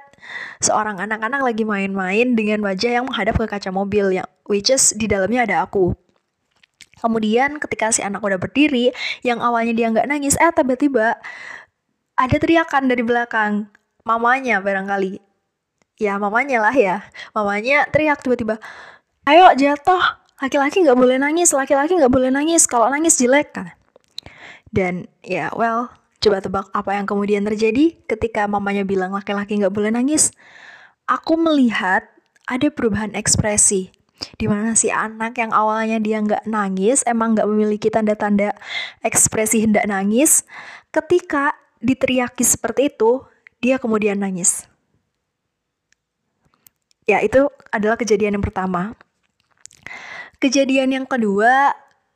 seorang 0.62 0.98
anak-anak 1.02 1.42
lagi 1.42 1.62
main-main 1.66 2.34
dengan 2.34 2.62
wajah 2.62 3.00
yang 3.00 3.04
menghadap 3.06 3.38
ke 3.38 3.46
kaca 3.46 3.70
mobil 3.70 4.10
yang 4.14 4.28
which 4.46 4.70
is 4.70 4.94
di 4.94 5.06
dalamnya 5.06 5.46
ada 5.46 5.56
aku 5.66 5.94
Kemudian 6.98 7.62
ketika 7.62 7.94
si 7.94 8.02
anak 8.02 8.22
udah 8.22 8.38
berdiri, 8.38 8.90
yang 9.22 9.38
awalnya 9.38 9.74
dia 9.74 9.86
nggak 9.90 10.10
nangis, 10.10 10.34
eh 10.38 10.50
tiba-tiba 10.50 11.18
ada 12.18 12.36
teriakan 12.36 12.90
dari 12.90 13.02
belakang. 13.06 13.70
Mamanya 14.02 14.58
barangkali. 14.58 15.22
Ya 15.98 16.18
mamanya 16.18 16.58
lah 16.62 16.74
ya. 16.74 16.96
Mamanya 17.34 17.86
teriak 17.90 18.22
tiba-tiba, 18.22 18.58
ayo 19.26 19.50
jatuh, 19.54 20.02
laki-laki 20.42 20.82
nggak 20.82 20.98
boleh 20.98 21.18
nangis, 21.18 21.50
laki-laki 21.54 21.98
nggak 21.98 22.10
boleh 22.10 22.30
nangis, 22.30 22.66
kalau 22.66 22.86
nangis 22.90 23.18
jelek 23.18 23.54
kan. 23.54 23.74
Dan 24.70 25.08
ya 25.24 25.50
well, 25.54 25.90
coba 26.22 26.42
tebak 26.42 26.66
apa 26.74 26.90
yang 26.98 27.06
kemudian 27.06 27.42
terjadi 27.46 27.94
ketika 28.06 28.46
mamanya 28.46 28.82
bilang 28.82 29.14
laki-laki 29.14 29.58
nggak 29.58 29.74
boleh 29.74 29.90
nangis. 29.90 30.34
Aku 31.08 31.40
melihat 31.40 32.04
ada 32.48 32.68
perubahan 32.68 33.16
ekspresi 33.16 33.97
Di 34.18 34.50
mana 34.50 34.74
si 34.74 34.90
anak 34.90 35.38
yang 35.38 35.54
awalnya 35.54 36.02
dia 36.02 36.18
nggak 36.18 36.50
nangis, 36.50 37.06
emang 37.06 37.38
nggak 37.38 37.46
memiliki 37.46 37.88
tanda-tanda 37.88 38.50
ekspresi 39.06 39.62
hendak 39.62 39.86
nangis, 39.86 40.42
ketika 40.90 41.54
diteriaki 41.78 42.42
seperti 42.42 42.90
itu, 42.90 43.22
dia 43.62 43.78
kemudian 43.78 44.18
nangis. 44.18 44.66
Ya, 47.06 47.22
itu 47.22 47.48
adalah 47.70 47.96
kejadian 47.96 48.36
yang 48.38 48.44
pertama. 48.44 48.98
Kejadian 50.42 50.92
yang 50.92 51.06
kedua, 51.06 51.72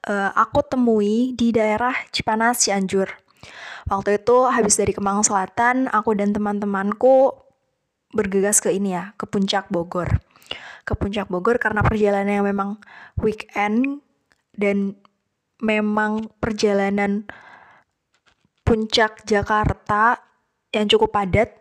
uh, 0.07 0.31
aku 0.35 0.62
temui 0.67 1.33
di 1.38 1.55
daerah 1.55 1.95
Cipanas, 2.11 2.67
Cianjur. 2.67 3.09
Waktu 3.91 4.23
itu 4.23 4.37
habis 4.47 4.79
dari 4.79 4.95
Kemang 4.95 5.27
Selatan, 5.27 5.91
aku 5.91 6.15
dan 6.15 6.31
teman-temanku 6.31 7.35
bergegas 8.15 8.62
ke 8.62 8.71
ini 8.71 8.95
ya, 8.95 9.17
ke 9.19 9.27
puncak 9.27 9.67
Bogor 9.73 10.23
ke 10.83 10.99
puncak 10.99 11.31
Bogor 11.31 11.59
karena 11.62 11.83
perjalanan 11.87 12.42
yang 12.42 12.47
memang 12.47 12.83
weekend 13.21 14.03
dan 14.57 14.99
memang 15.62 16.29
perjalanan 16.42 17.25
puncak 18.66 19.23
Jakarta 19.29 20.18
yang 20.73 20.88
cukup 20.88 21.12
padat, 21.12 21.61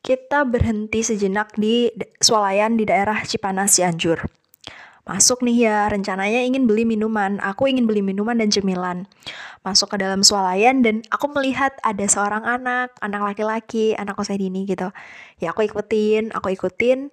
kita 0.00 0.48
berhenti 0.48 1.04
sejenak 1.04 1.52
di 1.54 1.92
swalayan 2.18 2.80
di 2.80 2.88
daerah 2.88 3.20
Cipanas 3.22 3.76
Cianjur. 3.76 4.24
Masuk 5.08 5.40
nih 5.40 5.64
ya, 5.64 5.88
rencananya 5.88 6.44
ingin 6.44 6.68
beli 6.68 6.84
minuman. 6.84 7.40
Aku 7.40 7.64
ingin 7.64 7.88
beli 7.88 8.04
minuman 8.04 8.36
dan 8.36 8.52
cemilan. 8.52 9.08
Masuk 9.64 9.96
ke 9.96 10.04
dalam 10.04 10.20
swalayan 10.20 10.84
dan 10.84 11.00
aku 11.08 11.32
melihat 11.32 11.72
ada 11.80 12.04
seorang 12.04 12.44
anak, 12.44 12.92
anak 13.00 13.32
laki-laki, 13.32 13.96
anak 13.96 14.20
usia 14.20 14.36
dini 14.36 14.68
gitu. 14.68 14.92
Ya 15.40 15.56
aku 15.56 15.64
ikutin, 15.64 16.28
aku 16.36 16.52
ikutin. 16.52 17.08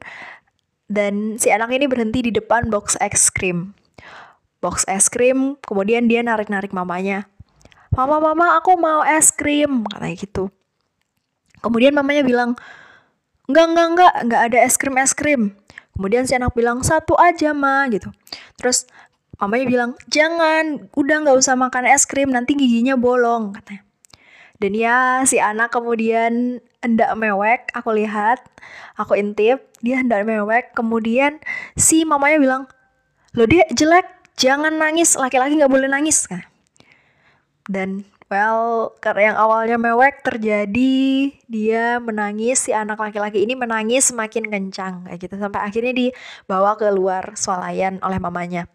Dan 0.85 1.41
si 1.41 1.49
anak 1.49 1.73
ini 1.73 1.89
berhenti 1.89 2.29
di 2.29 2.31
depan 2.33 2.69
box 2.69 2.93
es 3.01 3.33
krim. 3.33 3.73
Box 4.61 4.85
es 4.85 5.09
krim, 5.09 5.57
kemudian 5.65 6.05
dia 6.05 6.21
narik-narik 6.21 6.73
mamanya. 6.73 7.25
Mama, 7.93 8.21
mama, 8.21 8.57
aku 8.59 8.77
mau 8.77 9.01
es 9.01 9.33
krim, 9.33 9.85
katanya 9.89 10.15
gitu. 10.17 10.43
Kemudian 11.61 11.95
mamanya 11.97 12.21
bilang, 12.21 12.53
enggak, 13.49 13.65
enggak, 13.71 13.87
enggak, 13.89 14.13
enggak 14.25 14.41
ada 14.51 14.57
es 14.61 14.75
krim, 14.77 14.95
es 15.01 15.13
krim. 15.17 15.41
Kemudian 15.95 16.27
si 16.27 16.35
anak 16.35 16.51
bilang 16.53 16.83
satu 16.83 17.15
aja 17.15 17.55
ma 17.55 17.87
gitu. 17.87 18.11
Terus 18.59 18.83
mamanya 19.39 19.65
bilang 19.65 19.91
jangan, 20.11 20.91
udah 20.91 21.15
nggak 21.23 21.37
usah 21.39 21.55
makan 21.55 21.87
es 21.87 22.03
krim 22.03 22.29
nanti 22.29 22.53
giginya 22.53 22.99
bolong 22.99 23.55
katanya. 23.55 23.81
Dan 24.59 24.71
ya 24.75 25.23
si 25.23 25.39
anak 25.39 25.71
kemudian 25.71 26.59
hendak 26.85 27.11
mewek, 27.17 27.73
aku 27.73 27.89
lihat, 27.97 28.39
aku 28.95 29.17
intip, 29.17 29.65
dia 29.81 29.99
hendak 29.99 30.23
mewek. 30.23 30.71
Kemudian 30.77 31.41
si 31.73 32.05
mamanya 32.05 32.37
bilang, 32.37 32.63
lo 33.33 33.43
dia 33.49 33.65
jelek, 33.73 34.05
jangan 34.37 34.77
nangis, 34.77 35.17
laki-laki 35.17 35.57
nggak 35.57 35.73
boleh 35.73 35.89
nangis. 35.89 36.29
Dan 37.65 38.05
Well, 38.25 38.97
karena 39.05 39.31
yang 39.33 39.37
awalnya 39.37 39.77
mewek 39.77 40.25
terjadi 40.25 41.29
dia 41.45 42.01
menangis, 42.01 42.65
si 42.65 42.73
anak 42.73 42.97
laki-laki 42.97 43.45
ini 43.45 43.53
menangis 43.53 44.09
semakin 44.09 44.49
kencang 44.49 45.05
kayak 45.05 45.21
gitu 45.21 45.37
sampai 45.37 45.61
akhirnya 45.61 45.93
dibawa 45.93 46.73
keluar 46.73 47.37
swalayan 47.37 48.01
oleh 48.01 48.17
mamanya. 48.17 48.65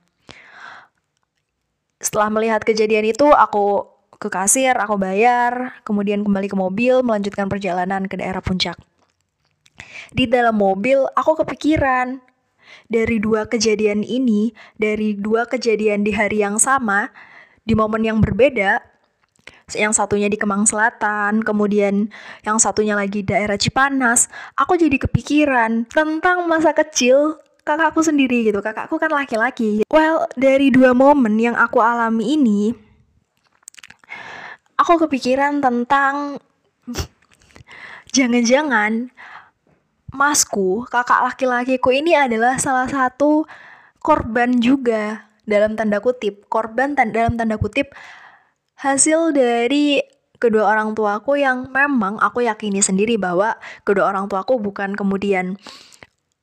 Setelah 1.99 2.31
melihat 2.31 2.63
kejadian 2.63 3.11
itu, 3.11 3.27
aku 3.27 3.90
ke 4.21 4.29
kasir, 4.29 4.77
aku 4.77 5.01
bayar, 5.01 5.81
kemudian 5.81 6.21
kembali 6.21 6.53
ke 6.53 6.57
mobil 6.57 7.01
melanjutkan 7.01 7.49
perjalanan 7.49 8.05
ke 8.05 8.21
daerah 8.21 8.45
puncak. 8.45 8.77
Di 10.13 10.29
dalam 10.29 10.61
mobil, 10.61 11.09
aku 11.17 11.41
kepikiran 11.41 12.21
dari 12.93 13.17
dua 13.17 13.49
kejadian 13.49 14.05
ini, 14.05 14.53
dari 14.77 15.17
dua 15.17 15.49
kejadian 15.49 16.05
di 16.05 16.13
hari 16.13 16.45
yang 16.45 16.61
sama, 16.61 17.09
di 17.65 17.73
momen 17.73 18.05
yang 18.05 18.21
berbeda, 18.21 18.85
yang 19.73 19.97
satunya 19.97 20.29
di 20.29 20.37
Kemang 20.37 20.69
Selatan, 20.69 21.41
kemudian 21.41 22.13
yang 22.45 22.61
satunya 22.61 22.93
lagi 22.93 23.25
daerah 23.25 23.57
Cipanas, 23.57 24.29
aku 24.53 24.77
jadi 24.77 25.01
kepikiran 25.01 25.89
tentang 25.89 26.45
masa 26.45 26.77
kecil 26.77 27.41
kakakku 27.65 28.05
sendiri 28.05 28.45
gitu. 28.45 28.61
Kakakku 28.61 28.99
kan 29.01 29.15
laki-laki. 29.15 29.87
Well, 29.89 30.27
dari 30.37 30.69
dua 30.69 30.93
momen 30.93 31.39
yang 31.39 31.55
aku 31.55 31.79
alami 31.79 32.35
ini, 32.37 32.75
aku 34.81 35.05
kepikiran 35.05 35.61
tentang 35.61 36.41
jangan-jangan 38.17 39.13
masku, 40.11 40.89
kakak 40.89 41.21
laki-lakiku 41.21 41.93
ini 41.93 42.17
adalah 42.17 42.57
salah 42.57 42.89
satu 42.89 43.45
korban 44.01 44.57
juga 44.59 45.29
dalam 45.45 45.77
tanda 45.77 46.01
kutip, 46.01 46.49
korban 46.49 46.97
dalam 46.97 47.37
tanda 47.37 47.61
kutip 47.61 47.93
hasil 48.81 49.37
dari 49.37 50.01
kedua 50.41 50.73
orang 50.73 50.97
tuaku 50.97 51.37
yang 51.37 51.69
memang 51.69 52.17
aku 52.17 52.49
yakini 52.49 52.81
sendiri 52.81 53.21
bahwa 53.21 53.61
kedua 53.85 54.09
orang 54.09 54.27
tuaku 54.27 54.57
bukan 54.57 54.97
kemudian 54.97 55.61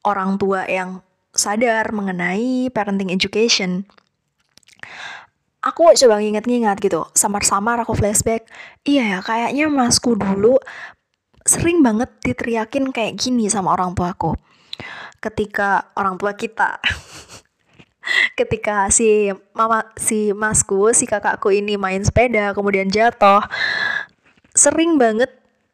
orang 0.05 0.37
tua 0.37 0.69
yang 0.69 1.01
sadar 1.33 1.89
mengenai 1.89 2.69
parenting 2.69 3.09
education. 3.09 3.89
Aku 5.67 5.91
coba 5.91 6.23
nginget-nginget 6.23 6.79
gitu, 6.79 7.03
samar-samar 7.11 7.75
aku 7.83 7.91
flashback. 7.91 8.47
Iya 8.87 9.03
ya, 9.03 9.19
kayaknya 9.19 9.67
masku 9.67 10.15
dulu 10.15 10.55
sering 11.43 11.83
banget 11.83 12.07
diteriakin 12.23 12.95
kayak 12.95 13.19
gini 13.19 13.51
sama 13.51 13.75
orang 13.75 13.91
tuaku. 13.91 14.39
Ketika 15.19 15.91
orang 15.99 16.15
tua 16.15 16.39
kita 16.39 16.79
ketika 18.39 18.87
si 18.87 19.35
mama 19.51 19.83
si 19.99 20.31
masku 20.31 20.95
si 20.95 21.03
kakakku 21.03 21.51
ini 21.51 21.75
main 21.75 21.99
sepeda 22.05 22.55
kemudian 22.55 22.87
jatuh 22.87 23.43
sering 24.55 24.95
banget 24.95 25.27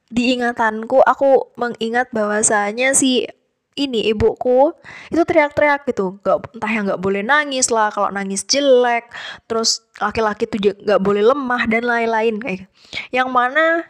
diingatanku 0.10 1.02
aku 1.06 1.54
mengingat 1.58 2.10
bahwasanya 2.10 2.98
si 2.98 3.30
ini 3.74 4.10
ibuku 4.10 4.74
itu 5.10 5.22
teriak-teriak 5.22 5.86
gitu. 5.90 6.18
Gak, 6.22 6.58
entah 6.58 6.72
yang 6.72 6.84
nggak 6.90 7.02
boleh 7.02 7.22
nangis 7.26 7.70
lah 7.74 7.90
kalau 7.90 8.10
nangis 8.14 8.46
jelek 8.46 9.10
terus 9.50 9.86
laki-laki 9.98 10.46
tuh 10.46 10.60
nggak 10.60 11.02
boleh 11.02 11.24
lemah 11.26 11.64
dan 11.70 11.84
lain-lain 11.86 12.38
kayak 12.42 12.70
yang 13.10 13.30
mana 13.30 13.86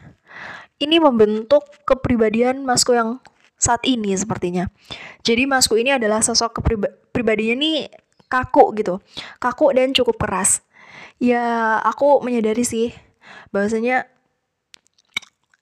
ini 0.82 1.00
membentuk 1.00 1.64
kepribadian 1.88 2.68
masku 2.68 2.96
yang 2.96 3.24
saat 3.56 3.80
ini 3.88 4.12
sepertinya. 4.20 4.68
Jadi 5.24 5.48
masku 5.48 5.80
ini 5.80 5.96
adalah 5.96 6.20
sosok 6.20 6.60
kepribadiannya 6.60 7.56
nih 7.56 7.78
kaku 8.28 8.76
gitu. 8.76 9.00
Kaku 9.40 9.72
dan 9.72 9.96
cukup 9.96 10.20
keras. 10.20 10.60
Ya 11.24 11.80
aku 11.80 12.20
menyadari 12.20 12.68
sih 12.68 12.92
bahwasanya 13.56 14.12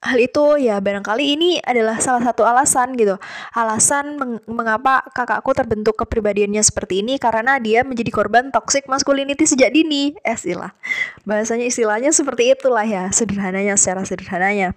hal 0.02 0.18
itu 0.18 0.58
ya 0.58 0.82
barangkali 0.82 1.38
ini 1.38 1.50
adalah 1.62 2.02
salah 2.02 2.26
satu 2.26 2.42
alasan 2.42 2.98
gitu. 2.98 3.22
Alasan 3.54 4.18
meng 4.18 4.42
mengapa 4.50 5.06
kakakku 5.14 5.54
terbentuk 5.54 5.94
kepribadiannya 5.94 6.58
seperti 6.58 7.06
ini 7.06 7.22
karena 7.22 7.62
dia 7.62 7.86
menjadi 7.86 8.10
korban 8.10 8.50
toxic 8.50 8.90
masculinity 8.90 9.46
sejak 9.46 9.70
dini. 9.70 10.18
Eh 10.26 10.34
istilah 10.34 10.74
bahasanya 11.22 11.70
istilahnya 11.70 12.10
seperti 12.10 12.50
itulah 12.50 12.82
ya 12.82 13.14
sederhananya 13.14 13.78
secara 13.78 14.02
sederhananya. 14.02 14.74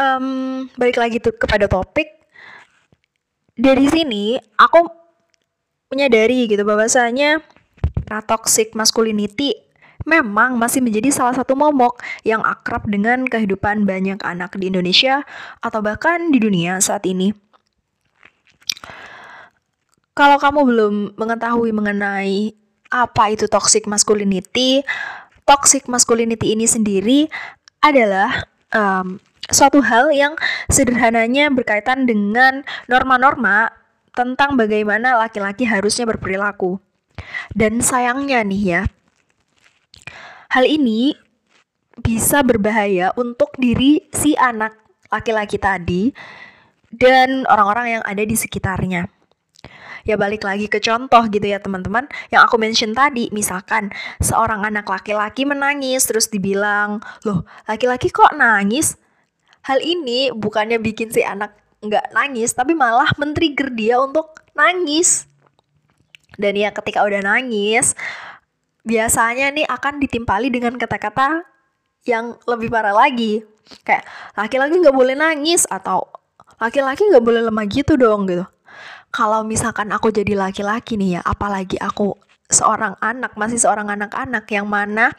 Um, 0.00 0.66
balik 0.80 0.96
lagi 0.96 1.20
tuh 1.20 1.36
kepada 1.36 1.68
topik. 1.68 2.08
Dari 3.58 3.84
sini 3.90 4.40
aku 4.56 4.86
menyadari 5.92 6.48
gitu 6.48 6.64
bahwasanya 6.64 7.44
toxic 8.24 8.72
masculinity 8.72 9.67
memang 10.08 10.56
masih 10.56 10.80
menjadi 10.80 11.12
salah 11.12 11.36
satu 11.36 11.52
momok 11.52 12.00
yang 12.24 12.40
akrab 12.40 12.88
dengan 12.88 13.28
kehidupan 13.28 13.84
banyak 13.84 14.16
anak 14.24 14.56
di 14.56 14.72
Indonesia 14.72 15.28
atau 15.60 15.84
bahkan 15.84 16.32
di 16.32 16.40
dunia 16.40 16.80
saat 16.80 17.04
ini. 17.04 17.36
Kalau 20.16 20.40
kamu 20.40 20.60
belum 20.66 20.94
mengetahui 21.14 21.70
mengenai 21.70 22.56
apa 22.88 23.24
itu 23.30 23.46
toxic 23.46 23.84
masculinity, 23.84 24.82
toxic 25.46 25.86
masculinity 25.86 26.56
ini 26.56 26.66
sendiri 26.66 27.30
adalah 27.84 28.48
um, 28.74 29.22
suatu 29.46 29.78
hal 29.80 30.10
yang 30.10 30.34
sederhananya 30.66 31.48
berkaitan 31.54 32.08
dengan 32.08 32.66
norma-norma 32.90 33.70
tentang 34.12 34.58
bagaimana 34.58 35.22
laki-laki 35.22 35.62
harusnya 35.62 36.02
berperilaku. 36.10 36.82
Dan 37.54 37.78
sayangnya 37.78 38.42
nih 38.42 38.62
ya, 38.62 38.82
hal 40.48 40.64
ini 40.64 41.14
bisa 41.98 42.40
berbahaya 42.46 43.10
untuk 43.18 43.52
diri 43.58 44.06
si 44.14 44.38
anak 44.38 44.76
laki-laki 45.10 45.58
tadi 45.58 46.12
dan 46.94 47.44
orang-orang 47.48 48.00
yang 48.00 48.04
ada 48.06 48.22
di 48.24 48.36
sekitarnya. 48.36 49.08
Ya 50.06 50.16
balik 50.16 50.46
lagi 50.46 50.70
ke 50.72 50.80
contoh 50.80 51.26
gitu 51.28 51.42
ya 51.42 51.60
teman-teman 51.60 52.08
Yang 52.32 52.42
aku 52.48 52.56
mention 52.56 52.96
tadi 52.96 53.28
Misalkan 53.28 53.92
seorang 54.22 54.64
anak 54.64 54.88
laki-laki 54.88 55.44
menangis 55.44 56.06
Terus 56.08 56.32
dibilang 56.32 57.02
Loh 57.28 57.44
laki-laki 57.68 58.08
kok 58.08 58.32
nangis? 58.32 58.96
Hal 59.68 59.84
ini 59.84 60.32
bukannya 60.32 60.80
bikin 60.80 61.12
si 61.12 61.20
anak 61.20 61.52
nggak 61.78 62.10
nangis 62.10 62.50
tapi 62.58 62.74
malah 62.74 63.06
men-trigger 63.20 63.70
dia 63.70 64.02
untuk 64.02 64.34
nangis 64.58 65.30
dan 66.38 66.54
ya 66.58 66.74
ketika 66.74 67.06
udah 67.06 67.22
nangis 67.22 67.94
biasanya 68.88 69.52
nih 69.52 69.68
akan 69.68 70.00
ditimpali 70.00 70.48
dengan 70.48 70.80
kata-kata 70.80 71.44
yang 72.08 72.40
lebih 72.48 72.72
parah 72.72 72.96
lagi. 72.96 73.44
Kayak 73.84 74.08
laki-laki 74.32 74.80
nggak 74.80 74.96
boleh 74.96 75.12
nangis 75.12 75.68
atau 75.68 76.08
laki-laki 76.56 77.04
nggak 77.04 77.20
boleh 77.20 77.44
lemah 77.44 77.66
gitu 77.68 78.00
dong 78.00 78.24
gitu. 78.24 78.48
Kalau 79.12 79.44
misalkan 79.44 79.92
aku 79.92 80.08
jadi 80.08 80.32
laki-laki 80.32 80.96
nih 80.96 81.20
ya 81.20 81.22
apalagi 81.24 81.76
aku 81.76 82.16
seorang 82.48 82.96
anak 83.04 83.36
masih 83.36 83.60
seorang 83.60 83.92
anak-anak 83.92 84.48
yang 84.48 84.64
mana 84.64 85.12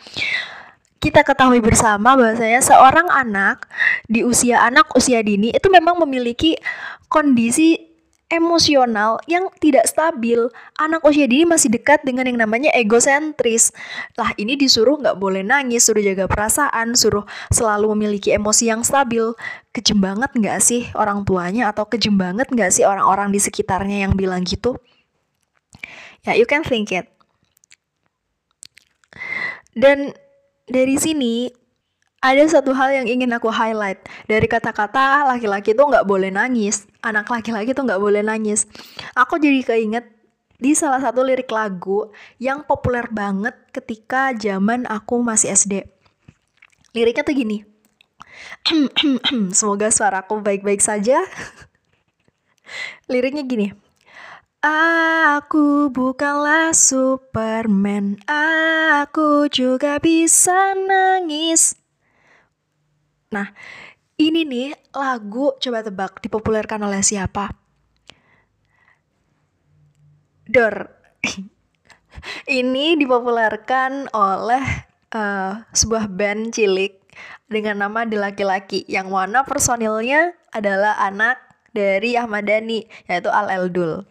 kita 1.00 1.24
ketahui 1.24 1.64
bersama 1.64 2.18
bahwasanya 2.18 2.60
seorang 2.60 3.08
anak 3.08 3.70
di 4.10 4.26
usia 4.26 4.60
anak 4.66 4.92
usia 4.98 5.24
dini 5.24 5.54
itu 5.54 5.70
memang 5.72 5.96
memiliki 6.04 6.58
kondisi 7.08 7.89
emosional 8.30 9.18
yang 9.26 9.50
tidak 9.58 9.90
stabil. 9.90 10.38
Anak 10.78 11.02
usia 11.02 11.26
dini 11.26 11.50
masih 11.50 11.74
dekat 11.74 12.06
dengan 12.06 12.30
yang 12.30 12.40
namanya 12.46 12.70
egosentris. 12.78 13.74
Lah 14.16 14.32
ini 14.38 14.54
disuruh 14.56 15.02
nggak 15.02 15.18
boleh 15.18 15.42
nangis, 15.42 15.90
suruh 15.90 16.00
jaga 16.00 16.30
perasaan, 16.30 16.94
suruh 16.94 17.26
selalu 17.50 17.98
memiliki 17.98 18.32
emosi 18.32 18.70
yang 18.70 18.86
stabil. 18.86 19.34
Kejem 19.74 19.98
banget 20.00 20.30
nggak 20.32 20.62
sih 20.62 20.88
orang 20.94 21.26
tuanya 21.26 21.74
atau 21.74 21.90
kejem 21.90 22.16
banget 22.16 22.48
nggak 22.54 22.70
sih 22.70 22.86
orang-orang 22.86 23.34
di 23.34 23.42
sekitarnya 23.42 24.08
yang 24.08 24.14
bilang 24.14 24.46
gitu? 24.46 24.78
Ya, 26.24 26.38
you 26.38 26.46
can 26.46 26.62
think 26.62 26.94
it. 26.94 27.10
Dan 29.74 30.14
dari 30.70 30.96
sini 31.02 31.50
ada 32.20 32.44
satu 32.48 32.76
hal 32.76 32.92
yang 33.04 33.08
ingin 33.08 33.32
aku 33.32 33.48
highlight. 33.52 34.04
Dari 34.28 34.48
kata-kata 34.48 35.24
laki-laki 35.28 35.72
tuh 35.72 35.88
nggak 35.88 36.04
boleh 36.08 36.32
nangis. 36.32 36.88
Anak 37.00 37.32
laki-laki 37.32 37.72
tuh 37.72 37.88
nggak 37.88 38.02
boleh 38.02 38.24
nangis. 38.24 38.68
Aku 39.16 39.40
jadi 39.40 39.64
keinget 39.64 40.06
di 40.60 40.76
salah 40.76 41.00
satu 41.00 41.24
lirik 41.24 41.48
lagu 41.48 42.12
yang 42.36 42.68
populer 42.68 43.08
banget 43.08 43.56
ketika 43.72 44.36
zaman 44.36 44.84
aku 44.92 45.24
masih 45.24 45.56
SD 45.56 45.88
liriknya 46.94 47.24
tuh 47.26 47.36
gini. 47.38 47.58
Semoga 49.58 49.90
suaraku 49.94 50.42
baik-baik 50.42 50.82
saja. 50.82 51.22
Liriknya 53.12 53.46
gini. 53.46 53.74
Aku 54.60 55.88
bukanlah 55.88 56.76
Superman, 56.76 58.20
aku 58.28 59.48
juga 59.48 60.04
bisa 60.04 60.76
nangis. 60.76 61.80
Nah, 63.30 63.54
ini 64.18 64.42
nih 64.42 64.74
lagu 64.98 65.54
coba 65.62 65.86
tebak 65.86 66.18
dipopulerkan 66.26 66.82
oleh 66.82 67.06
siapa? 67.06 67.54
Dor. 70.50 70.90
ini 72.60 72.98
dipopulerkan 72.98 74.10
oleh 74.18 74.66
uh, 75.14 75.62
sebuah 75.70 76.10
band 76.10 76.58
cilik 76.58 76.98
dengan 77.46 77.86
nama 77.86 78.02
The 78.02 78.18
Laki-Laki 78.18 78.90
yang 78.90 79.14
mana 79.14 79.46
personilnya 79.46 80.34
adalah 80.50 80.98
anak 80.98 81.38
dari 81.70 82.18
Ahmad 82.18 82.50
Dhani 82.50 82.90
yaitu 83.06 83.30
Al 83.30 83.54
Eldul. 83.54 84.10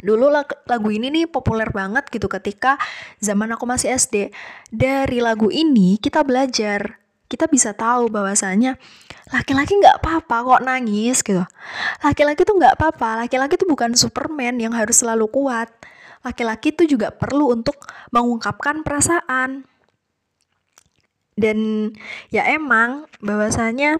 Dulu 0.00 0.32
lagu 0.66 0.88
ini 0.88 1.12
nih 1.12 1.28
populer 1.28 1.68
banget 1.68 2.08
gitu 2.08 2.26
ketika 2.32 2.80
zaman 3.20 3.52
aku 3.52 3.68
masih 3.68 3.92
SD. 3.92 4.32
Dari 4.72 5.20
lagu 5.20 5.52
ini 5.52 6.00
kita 6.00 6.24
belajar 6.24 7.01
kita 7.32 7.48
bisa 7.48 7.72
tahu 7.72 8.12
bahwasanya 8.12 8.76
laki-laki 9.32 9.80
nggak 9.80 10.04
apa-apa 10.04 10.36
kok 10.44 10.62
nangis 10.68 11.24
gitu. 11.24 11.40
Laki-laki 12.04 12.44
tuh 12.44 12.60
nggak 12.60 12.76
apa-apa, 12.76 13.24
laki-laki 13.24 13.56
tuh 13.56 13.64
bukan 13.64 13.96
Superman 13.96 14.60
yang 14.60 14.76
harus 14.76 15.00
selalu 15.00 15.32
kuat. 15.32 15.72
Laki-laki 16.20 16.76
tuh 16.76 16.84
juga 16.84 17.08
perlu 17.08 17.56
untuk 17.56 17.80
mengungkapkan 18.12 18.84
perasaan. 18.84 19.64
Dan 21.32 21.88
ya 22.28 22.44
emang 22.52 23.08
bahwasanya 23.24 23.96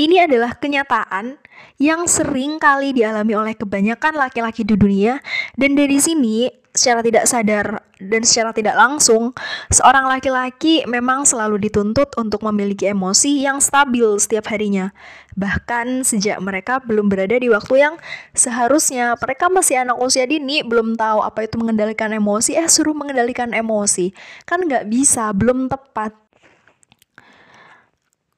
ini 0.00 0.24
adalah 0.24 0.56
kenyataan 0.56 1.36
yang 1.76 2.08
sering 2.08 2.56
kali 2.56 2.96
dialami 2.96 3.36
oleh 3.36 3.54
kebanyakan 3.54 4.16
laki-laki 4.16 4.64
di 4.64 4.74
dunia 4.74 5.20
dan 5.54 5.76
dari 5.76 6.00
sini 6.00 6.61
secara 6.72 7.04
tidak 7.04 7.28
sadar 7.28 7.84
dan 8.00 8.22
secara 8.24 8.50
tidak 8.56 8.74
langsung, 8.74 9.36
seorang 9.68 10.08
laki-laki 10.08 10.82
memang 10.88 11.28
selalu 11.28 11.60
dituntut 11.68 12.16
untuk 12.16 12.42
memiliki 12.48 12.88
emosi 12.88 13.44
yang 13.44 13.60
stabil 13.60 14.16
setiap 14.18 14.48
harinya. 14.50 14.90
Bahkan 15.36 16.02
sejak 16.02 16.40
mereka 16.40 16.80
belum 16.82 17.12
berada 17.12 17.36
di 17.36 17.52
waktu 17.52 17.74
yang 17.76 17.94
seharusnya 18.32 19.14
mereka 19.20 19.52
masih 19.52 19.84
anak 19.84 20.00
usia 20.00 20.24
dini, 20.24 20.64
belum 20.64 20.96
tahu 20.96 21.20
apa 21.20 21.44
itu 21.44 21.60
mengendalikan 21.60 22.10
emosi, 22.10 22.56
eh 22.56 22.68
suruh 22.68 22.96
mengendalikan 22.96 23.52
emosi. 23.52 24.16
Kan 24.48 24.64
nggak 24.66 24.88
bisa, 24.88 25.30
belum 25.36 25.68
tepat. 25.68 26.21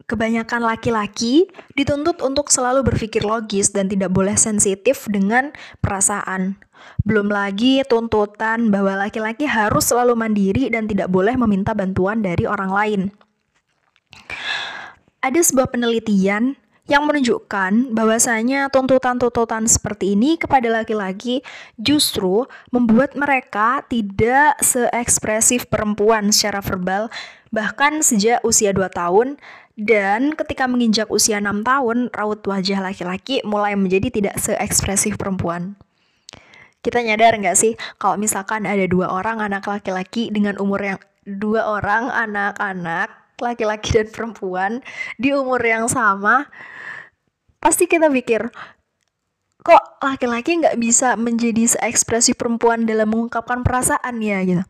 Kebanyakan 0.05 0.69
laki-laki 0.69 1.49
dituntut 1.73 2.21
untuk 2.21 2.53
selalu 2.53 2.85
berpikir 2.85 3.25
logis 3.25 3.73
dan 3.73 3.89
tidak 3.89 4.13
boleh 4.13 4.37
sensitif 4.37 5.09
dengan 5.09 5.57
perasaan. 5.81 6.61
Belum 7.09 7.33
lagi 7.33 7.81
tuntutan 7.89 8.69
bahwa 8.69 9.09
laki-laki 9.09 9.49
harus 9.49 9.89
selalu 9.89 10.13
mandiri 10.13 10.69
dan 10.69 10.85
tidak 10.85 11.09
boleh 11.09 11.33
meminta 11.41 11.73
bantuan 11.73 12.21
dari 12.21 12.45
orang 12.45 12.69
lain. 12.69 13.01
Ada 15.25 15.41
sebuah 15.41 15.73
penelitian 15.73 16.61
yang 16.85 17.09
menunjukkan 17.09 17.97
bahwasanya 17.97 18.69
tuntutan-tuntutan 18.69 19.65
seperti 19.65 20.13
ini 20.13 20.37
kepada 20.37 20.69
laki-laki 20.69 21.41
justru 21.81 22.45
membuat 22.69 23.17
mereka 23.17 23.81
tidak 23.89 24.61
seekspresif 24.61 25.65
perempuan 25.73 26.29
secara 26.29 26.61
verbal 26.61 27.09
bahkan 27.49 28.05
sejak 28.05 28.45
usia 28.45 28.77
2 28.77 28.85
tahun 28.93 29.41
dan 29.75 30.39
ketika 30.39 30.71
menginjak 30.71 31.11
usia 31.11 31.43
6 31.43 31.67
tahun, 31.67 32.07
raut 32.15 32.39
wajah 32.47 32.79
laki-laki 32.79 33.43
mulai 33.43 33.75
menjadi 33.75 34.07
tidak 34.15 34.39
seekspresif 34.39 35.19
perempuan. 35.19 35.75
Kita 36.79 37.03
nyadar 37.03 37.35
nggak 37.41 37.59
sih 37.59 37.75
kalau 37.99 38.15
misalkan 38.15 38.69
ada 38.69 38.85
dua 38.87 39.11
orang 39.11 39.41
anak 39.43 39.67
laki-laki 39.67 40.31
dengan 40.31 40.61
umur 40.61 40.79
yang 40.85 41.01
dua 41.25 41.65
orang 41.81 42.13
anak-anak 42.13 43.09
laki-laki 43.41 43.99
dan 43.99 44.07
perempuan 44.13 44.85
di 45.19 45.35
umur 45.35 45.59
yang 45.65 45.91
sama, 45.91 46.47
pasti 47.59 47.91
kita 47.91 48.07
pikir 48.13 48.53
kok 49.65 49.85
laki-laki 50.05 50.61
nggak 50.61 50.77
bisa 50.77 51.17
menjadi 51.17 51.67
seekspresif 51.67 52.37
perempuan 52.37 52.85
dalam 52.85 53.11
mengungkapkan 53.11 53.65
perasaan 53.65 54.21
ya 54.21 54.45
gitu. 54.45 54.63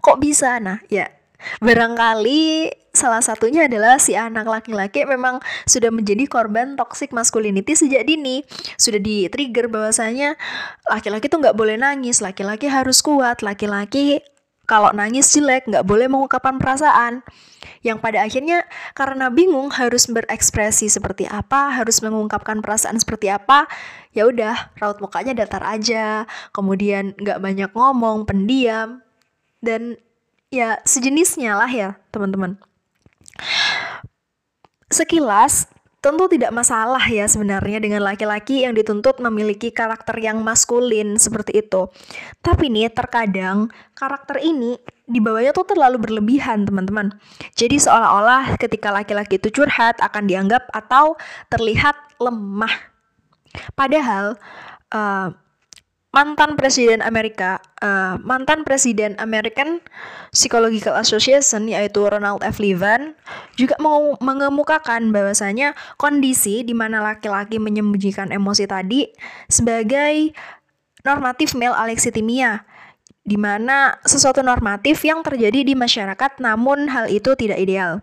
Kok 0.00 0.18
bisa? 0.18 0.58
Nah, 0.58 0.80
ya 0.88 1.19
Barangkali 1.62 2.70
salah 2.90 3.22
satunya 3.22 3.70
adalah 3.70 4.02
si 4.02 4.18
anak 4.18 4.50
laki-laki 4.50 5.06
memang 5.06 5.38
sudah 5.64 5.94
menjadi 5.94 6.26
korban 6.26 6.74
toxic 6.74 7.14
masculinity 7.14 7.72
sejak 7.78 8.06
dini. 8.06 8.42
Sudah 8.76 8.98
di-trigger 8.98 9.70
bahwasanya 9.70 10.34
laki-laki 10.90 11.30
tuh 11.30 11.38
nggak 11.40 11.56
boleh 11.56 11.78
nangis, 11.78 12.18
laki-laki 12.18 12.66
harus 12.66 13.00
kuat, 13.00 13.40
laki-laki 13.40 14.20
kalau 14.70 14.94
nangis 14.94 15.34
jelek 15.34 15.66
nggak 15.66 15.82
boleh 15.82 16.06
mengungkapkan 16.06 16.62
perasaan. 16.62 17.26
Yang 17.82 17.98
pada 17.98 18.22
akhirnya 18.22 18.62
karena 18.94 19.32
bingung 19.32 19.72
harus 19.74 20.06
berekspresi 20.06 20.86
seperti 20.86 21.26
apa, 21.26 21.74
harus 21.74 21.98
mengungkapkan 22.04 22.62
perasaan 22.62 23.00
seperti 23.02 23.32
apa, 23.32 23.66
ya 24.14 24.30
udah 24.30 24.76
raut 24.78 25.02
mukanya 25.02 25.34
datar 25.34 25.66
aja, 25.66 26.28
kemudian 26.54 27.18
nggak 27.18 27.40
banyak 27.42 27.70
ngomong, 27.74 28.28
pendiam, 28.28 29.02
dan 29.58 29.96
ya 30.50 30.82
sejenisnya 30.82 31.54
lah 31.56 31.70
ya 31.70 31.90
teman-teman. 32.10 32.58
Sekilas 34.90 35.70
tentu 36.00 36.26
tidak 36.32 36.50
masalah 36.50 37.04
ya 37.06 37.28
sebenarnya 37.28 37.78
dengan 37.78 38.00
laki-laki 38.02 38.64
yang 38.64 38.72
dituntut 38.72 39.20
memiliki 39.20 39.68
karakter 39.70 40.16
yang 40.18 40.42
maskulin 40.42 41.20
seperti 41.20 41.60
itu. 41.60 41.86
Tapi 42.42 42.72
nih 42.72 42.90
terkadang 42.90 43.70
karakter 43.94 44.40
ini 44.42 44.80
dibawanya 45.04 45.52
tuh 45.52 45.68
terlalu 45.68 46.00
berlebihan 46.00 46.64
teman-teman. 46.64 47.14
Jadi 47.54 47.76
seolah-olah 47.78 48.56
ketika 48.56 48.90
laki-laki 48.90 49.36
itu 49.36 49.62
curhat 49.62 50.00
akan 50.00 50.24
dianggap 50.24 50.66
atau 50.72 51.20
terlihat 51.52 51.94
lemah. 52.16 52.72
Padahal 53.76 54.40
uh, 54.94 55.28
mantan 56.10 56.58
presiden 56.58 56.98
Amerika, 57.06 57.62
uh, 57.78 58.18
mantan 58.18 58.66
presiden 58.66 59.14
American 59.22 59.78
Psychological 60.34 60.98
Association 60.98 61.70
yaitu 61.70 62.02
Ronald 62.02 62.42
F. 62.42 62.58
Levin 62.58 63.14
juga 63.54 63.78
mengemukakan 64.18 65.14
bahwasanya 65.14 65.78
kondisi 65.94 66.66
di 66.66 66.74
mana 66.74 66.98
laki-laki 67.02 67.62
menyembunyikan 67.62 68.34
emosi 68.34 68.66
tadi 68.66 69.06
sebagai 69.46 70.34
normatif 71.06 71.54
male 71.54 71.78
alexithymia 71.78 72.66
di 73.22 73.38
mana 73.38 73.94
sesuatu 74.02 74.42
normatif 74.42 75.06
yang 75.06 75.22
terjadi 75.22 75.62
di 75.62 75.78
masyarakat 75.78 76.42
namun 76.42 76.90
hal 76.90 77.06
itu 77.06 77.38
tidak 77.38 77.62
ideal. 77.62 78.02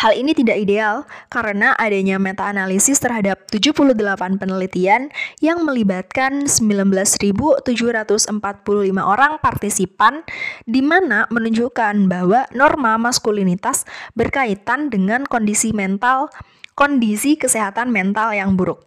Hal 0.00 0.12
ini 0.16 0.36
tidak 0.36 0.60
ideal 0.60 1.08
karena 1.32 1.72
adanya 1.80 2.20
meta-analisis 2.20 3.00
terhadap 3.00 3.48
78 3.48 3.96
penelitian 4.36 5.08
yang 5.40 5.64
melibatkan 5.64 6.44
19.745 6.44 7.64
orang 9.00 9.32
partisipan 9.40 10.22
di 10.68 10.84
mana 10.84 11.24
menunjukkan 11.32 12.06
bahwa 12.08 12.44
norma 12.52 13.00
maskulinitas 13.00 13.88
berkaitan 14.12 14.92
dengan 14.92 15.24
kondisi 15.24 15.72
mental, 15.72 16.28
kondisi 16.76 17.40
kesehatan 17.40 17.88
mental 17.88 18.36
yang 18.36 18.58
buruk. 18.58 18.84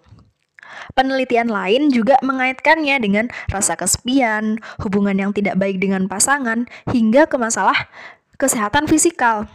Penelitian 0.94 1.48
lain 1.48 1.90
juga 1.90 2.20
mengaitkannya 2.22 3.00
dengan 3.00 3.26
rasa 3.48 3.80
kesepian, 3.80 4.60
hubungan 4.84 5.16
yang 5.16 5.32
tidak 5.32 5.56
baik 5.56 5.80
dengan 5.80 6.12
pasangan, 6.12 6.68
hingga 6.92 7.26
ke 7.26 7.40
masalah 7.40 7.88
kesehatan 8.36 8.86
fisikal. 8.86 9.48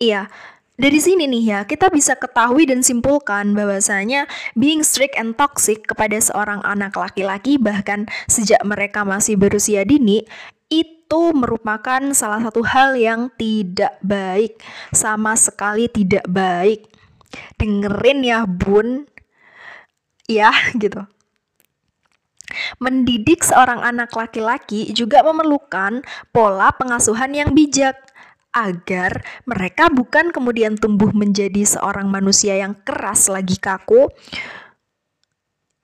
Iya, 0.00 0.32
dari 0.80 0.96
sini 0.96 1.28
nih 1.28 1.44
ya, 1.44 1.60
kita 1.68 1.92
bisa 1.92 2.16
ketahui 2.16 2.64
dan 2.64 2.80
simpulkan 2.80 3.52
bahwasanya 3.52 4.24
being 4.56 4.80
strict 4.80 5.12
and 5.12 5.36
toxic 5.36 5.84
kepada 5.84 6.16
seorang 6.16 6.64
anak 6.64 6.96
laki-laki 6.96 7.60
bahkan 7.60 8.08
sejak 8.32 8.64
mereka 8.64 9.04
masih 9.04 9.36
berusia 9.36 9.84
dini 9.84 10.24
itu 10.72 11.36
merupakan 11.36 12.00
salah 12.16 12.40
satu 12.40 12.64
hal 12.64 12.96
yang 12.96 13.28
tidak 13.36 14.00
baik, 14.00 14.56
sama 14.88 15.36
sekali 15.36 15.90
tidak 15.92 16.24
baik. 16.24 16.88
Dengerin 17.60 18.24
ya, 18.24 18.48
Bun. 18.48 19.04
Ya, 20.30 20.48
gitu. 20.80 21.04
Mendidik 22.80 23.44
seorang 23.44 23.84
anak 23.84 24.16
laki-laki 24.16 24.96
juga 24.96 25.20
memerlukan 25.22 26.02
pola 26.32 26.72
pengasuhan 26.72 27.36
yang 27.36 27.52
bijak 27.52 28.09
agar 28.50 29.22
mereka 29.46 29.86
bukan 29.90 30.34
kemudian 30.34 30.74
tumbuh 30.74 31.10
menjadi 31.14 31.62
seorang 31.62 32.10
manusia 32.10 32.58
yang 32.58 32.74
keras 32.82 33.30
lagi 33.30 33.56
kaku. 33.58 34.10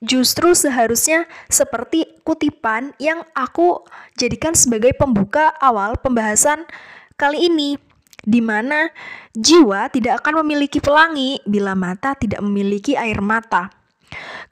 Justru 0.05 0.53
seharusnya 0.53 1.25
seperti 1.49 2.21
kutipan 2.21 2.93
yang 3.01 3.25
aku 3.33 3.81
jadikan 4.21 4.53
sebagai 4.53 4.93
pembuka 4.93 5.57
awal 5.57 5.97
pembahasan 5.97 6.69
kali 7.17 7.49
ini, 7.49 7.81
di 8.21 8.45
mana 8.45 8.93
jiwa 9.33 9.89
tidak 9.89 10.21
akan 10.21 10.45
memiliki 10.45 10.85
pelangi 10.85 11.41
bila 11.49 11.73
mata 11.73 12.13
tidak 12.13 12.45
memiliki 12.45 12.93
air 12.93 13.25
mata. 13.25 13.73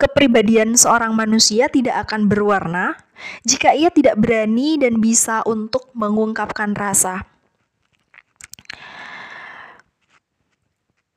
Kepribadian 0.00 0.74
seorang 0.74 1.14
manusia 1.14 1.70
tidak 1.70 2.08
akan 2.08 2.26
berwarna 2.26 2.98
jika 3.46 3.76
ia 3.76 3.92
tidak 3.94 4.18
berani 4.18 4.80
dan 4.80 4.98
bisa 4.98 5.44
untuk 5.46 5.92
mengungkapkan 5.94 6.74
rasa. 6.74 7.34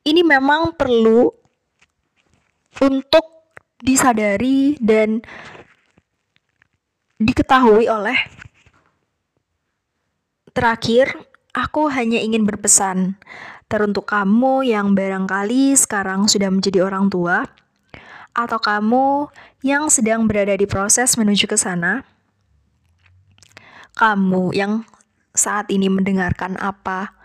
Ini 0.07 0.23
memang 0.23 0.71
perlu 0.71 1.27
untuk 2.79 3.25
disadari 3.83 4.79
dan 4.79 5.19
diketahui 7.19 7.91
oleh 7.91 8.15
terakhir 10.55 11.11
aku 11.51 11.91
hanya 11.91 12.23
ingin 12.23 12.47
berpesan. 12.47 13.19
Teruntuk 13.67 14.07
kamu 14.07 14.63
yang 14.63 14.95
barangkali 14.95 15.75
sekarang 15.75 16.31
sudah 16.31 16.47
menjadi 16.47 16.87
orang 16.87 17.11
tua 17.11 17.43
atau 18.31 18.63
kamu 18.63 19.27
yang 19.59 19.91
sedang 19.91 20.23
berada 20.23 20.55
di 20.55 20.63
proses 20.63 21.19
menuju 21.19 21.51
ke 21.51 21.59
sana 21.59 22.07
kamu 23.97 24.53
yang 24.53 24.85
saat 25.33 25.73
ini 25.73 25.89
mendengarkan 25.89 26.53
apa 26.61 27.16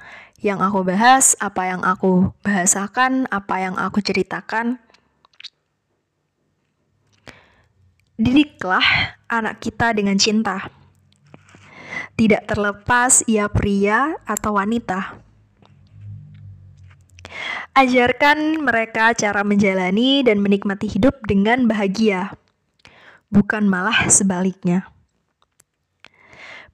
yang 0.43 0.59
aku 0.59 0.82
bahas, 0.82 1.38
apa 1.38 1.70
yang 1.70 1.86
aku 1.86 2.34
bahasakan, 2.43 3.30
apa 3.30 3.62
yang 3.62 3.78
aku 3.78 4.03
ceritakan. 4.03 4.82
Didiklah 8.18 9.16
anak 9.30 9.62
kita 9.62 9.95
dengan 9.95 10.18
cinta. 10.18 10.66
Tidak 12.18 12.45
terlepas 12.45 13.22
ia 13.30 13.47
pria 13.49 14.18
atau 14.26 14.59
wanita. 14.59 15.22
Ajarkan 17.72 18.61
mereka 18.61 19.16
cara 19.16 19.40
menjalani 19.47 20.20
dan 20.20 20.45
menikmati 20.45 20.93
hidup 20.93 21.24
dengan 21.24 21.64
bahagia, 21.64 22.36
bukan 23.32 23.64
malah 23.64 24.12
sebaliknya. 24.12 24.93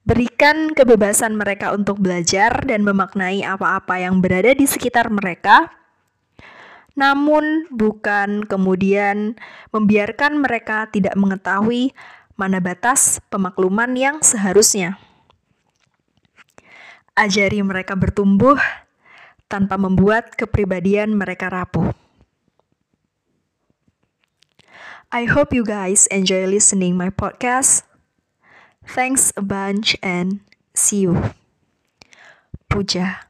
Berikan 0.09 0.73
kebebasan 0.73 1.37
mereka 1.37 1.69
untuk 1.69 2.01
belajar 2.01 2.65
dan 2.65 2.81
memaknai 2.81 3.45
apa-apa 3.45 4.01
yang 4.01 4.25
berada 4.25 4.57
di 4.57 4.65
sekitar 4.65 5.13
mereka, 5.13 5.69
namun 6.97 7.69
bukan 7.69 8.41
kemudian 8.41 9.37
membiarkan 9.69 10.41
mereka 10.41 10.89
tidak 10.89 11.13
mengetahui 11.13 11.93
mana 12.33 12.57
batas 12.57 13.21
pemakluman 13.29 13.93
yang 13.93 14.17
seharusnya. 14.25 14.97
Ajari 17.13 17.61
mereka 17.61 17.93
bertumbuh 17.93 18.57
tanpa 19.45 19.77
membuat 19.77 20.33
kepribadian 20.33 21.13
mereka 21.13 21.53
rapuh. 21.53 21.93
I 25.13 25.29
hope 25.29 25.53
you 25.53 25.61
guys 25.61 26.09
enjoy 26.09 26.49
listening 26.49 26.97
my 26.97 27.13
podcast. 27.13 27.88
Thanks 28.93 29.31
a 29.37 29.41
bunch 29.41 29.95
and 30.01 30.39
see 30.73 31.01
you. 31.01 31.33
Puja. 32.69 33.28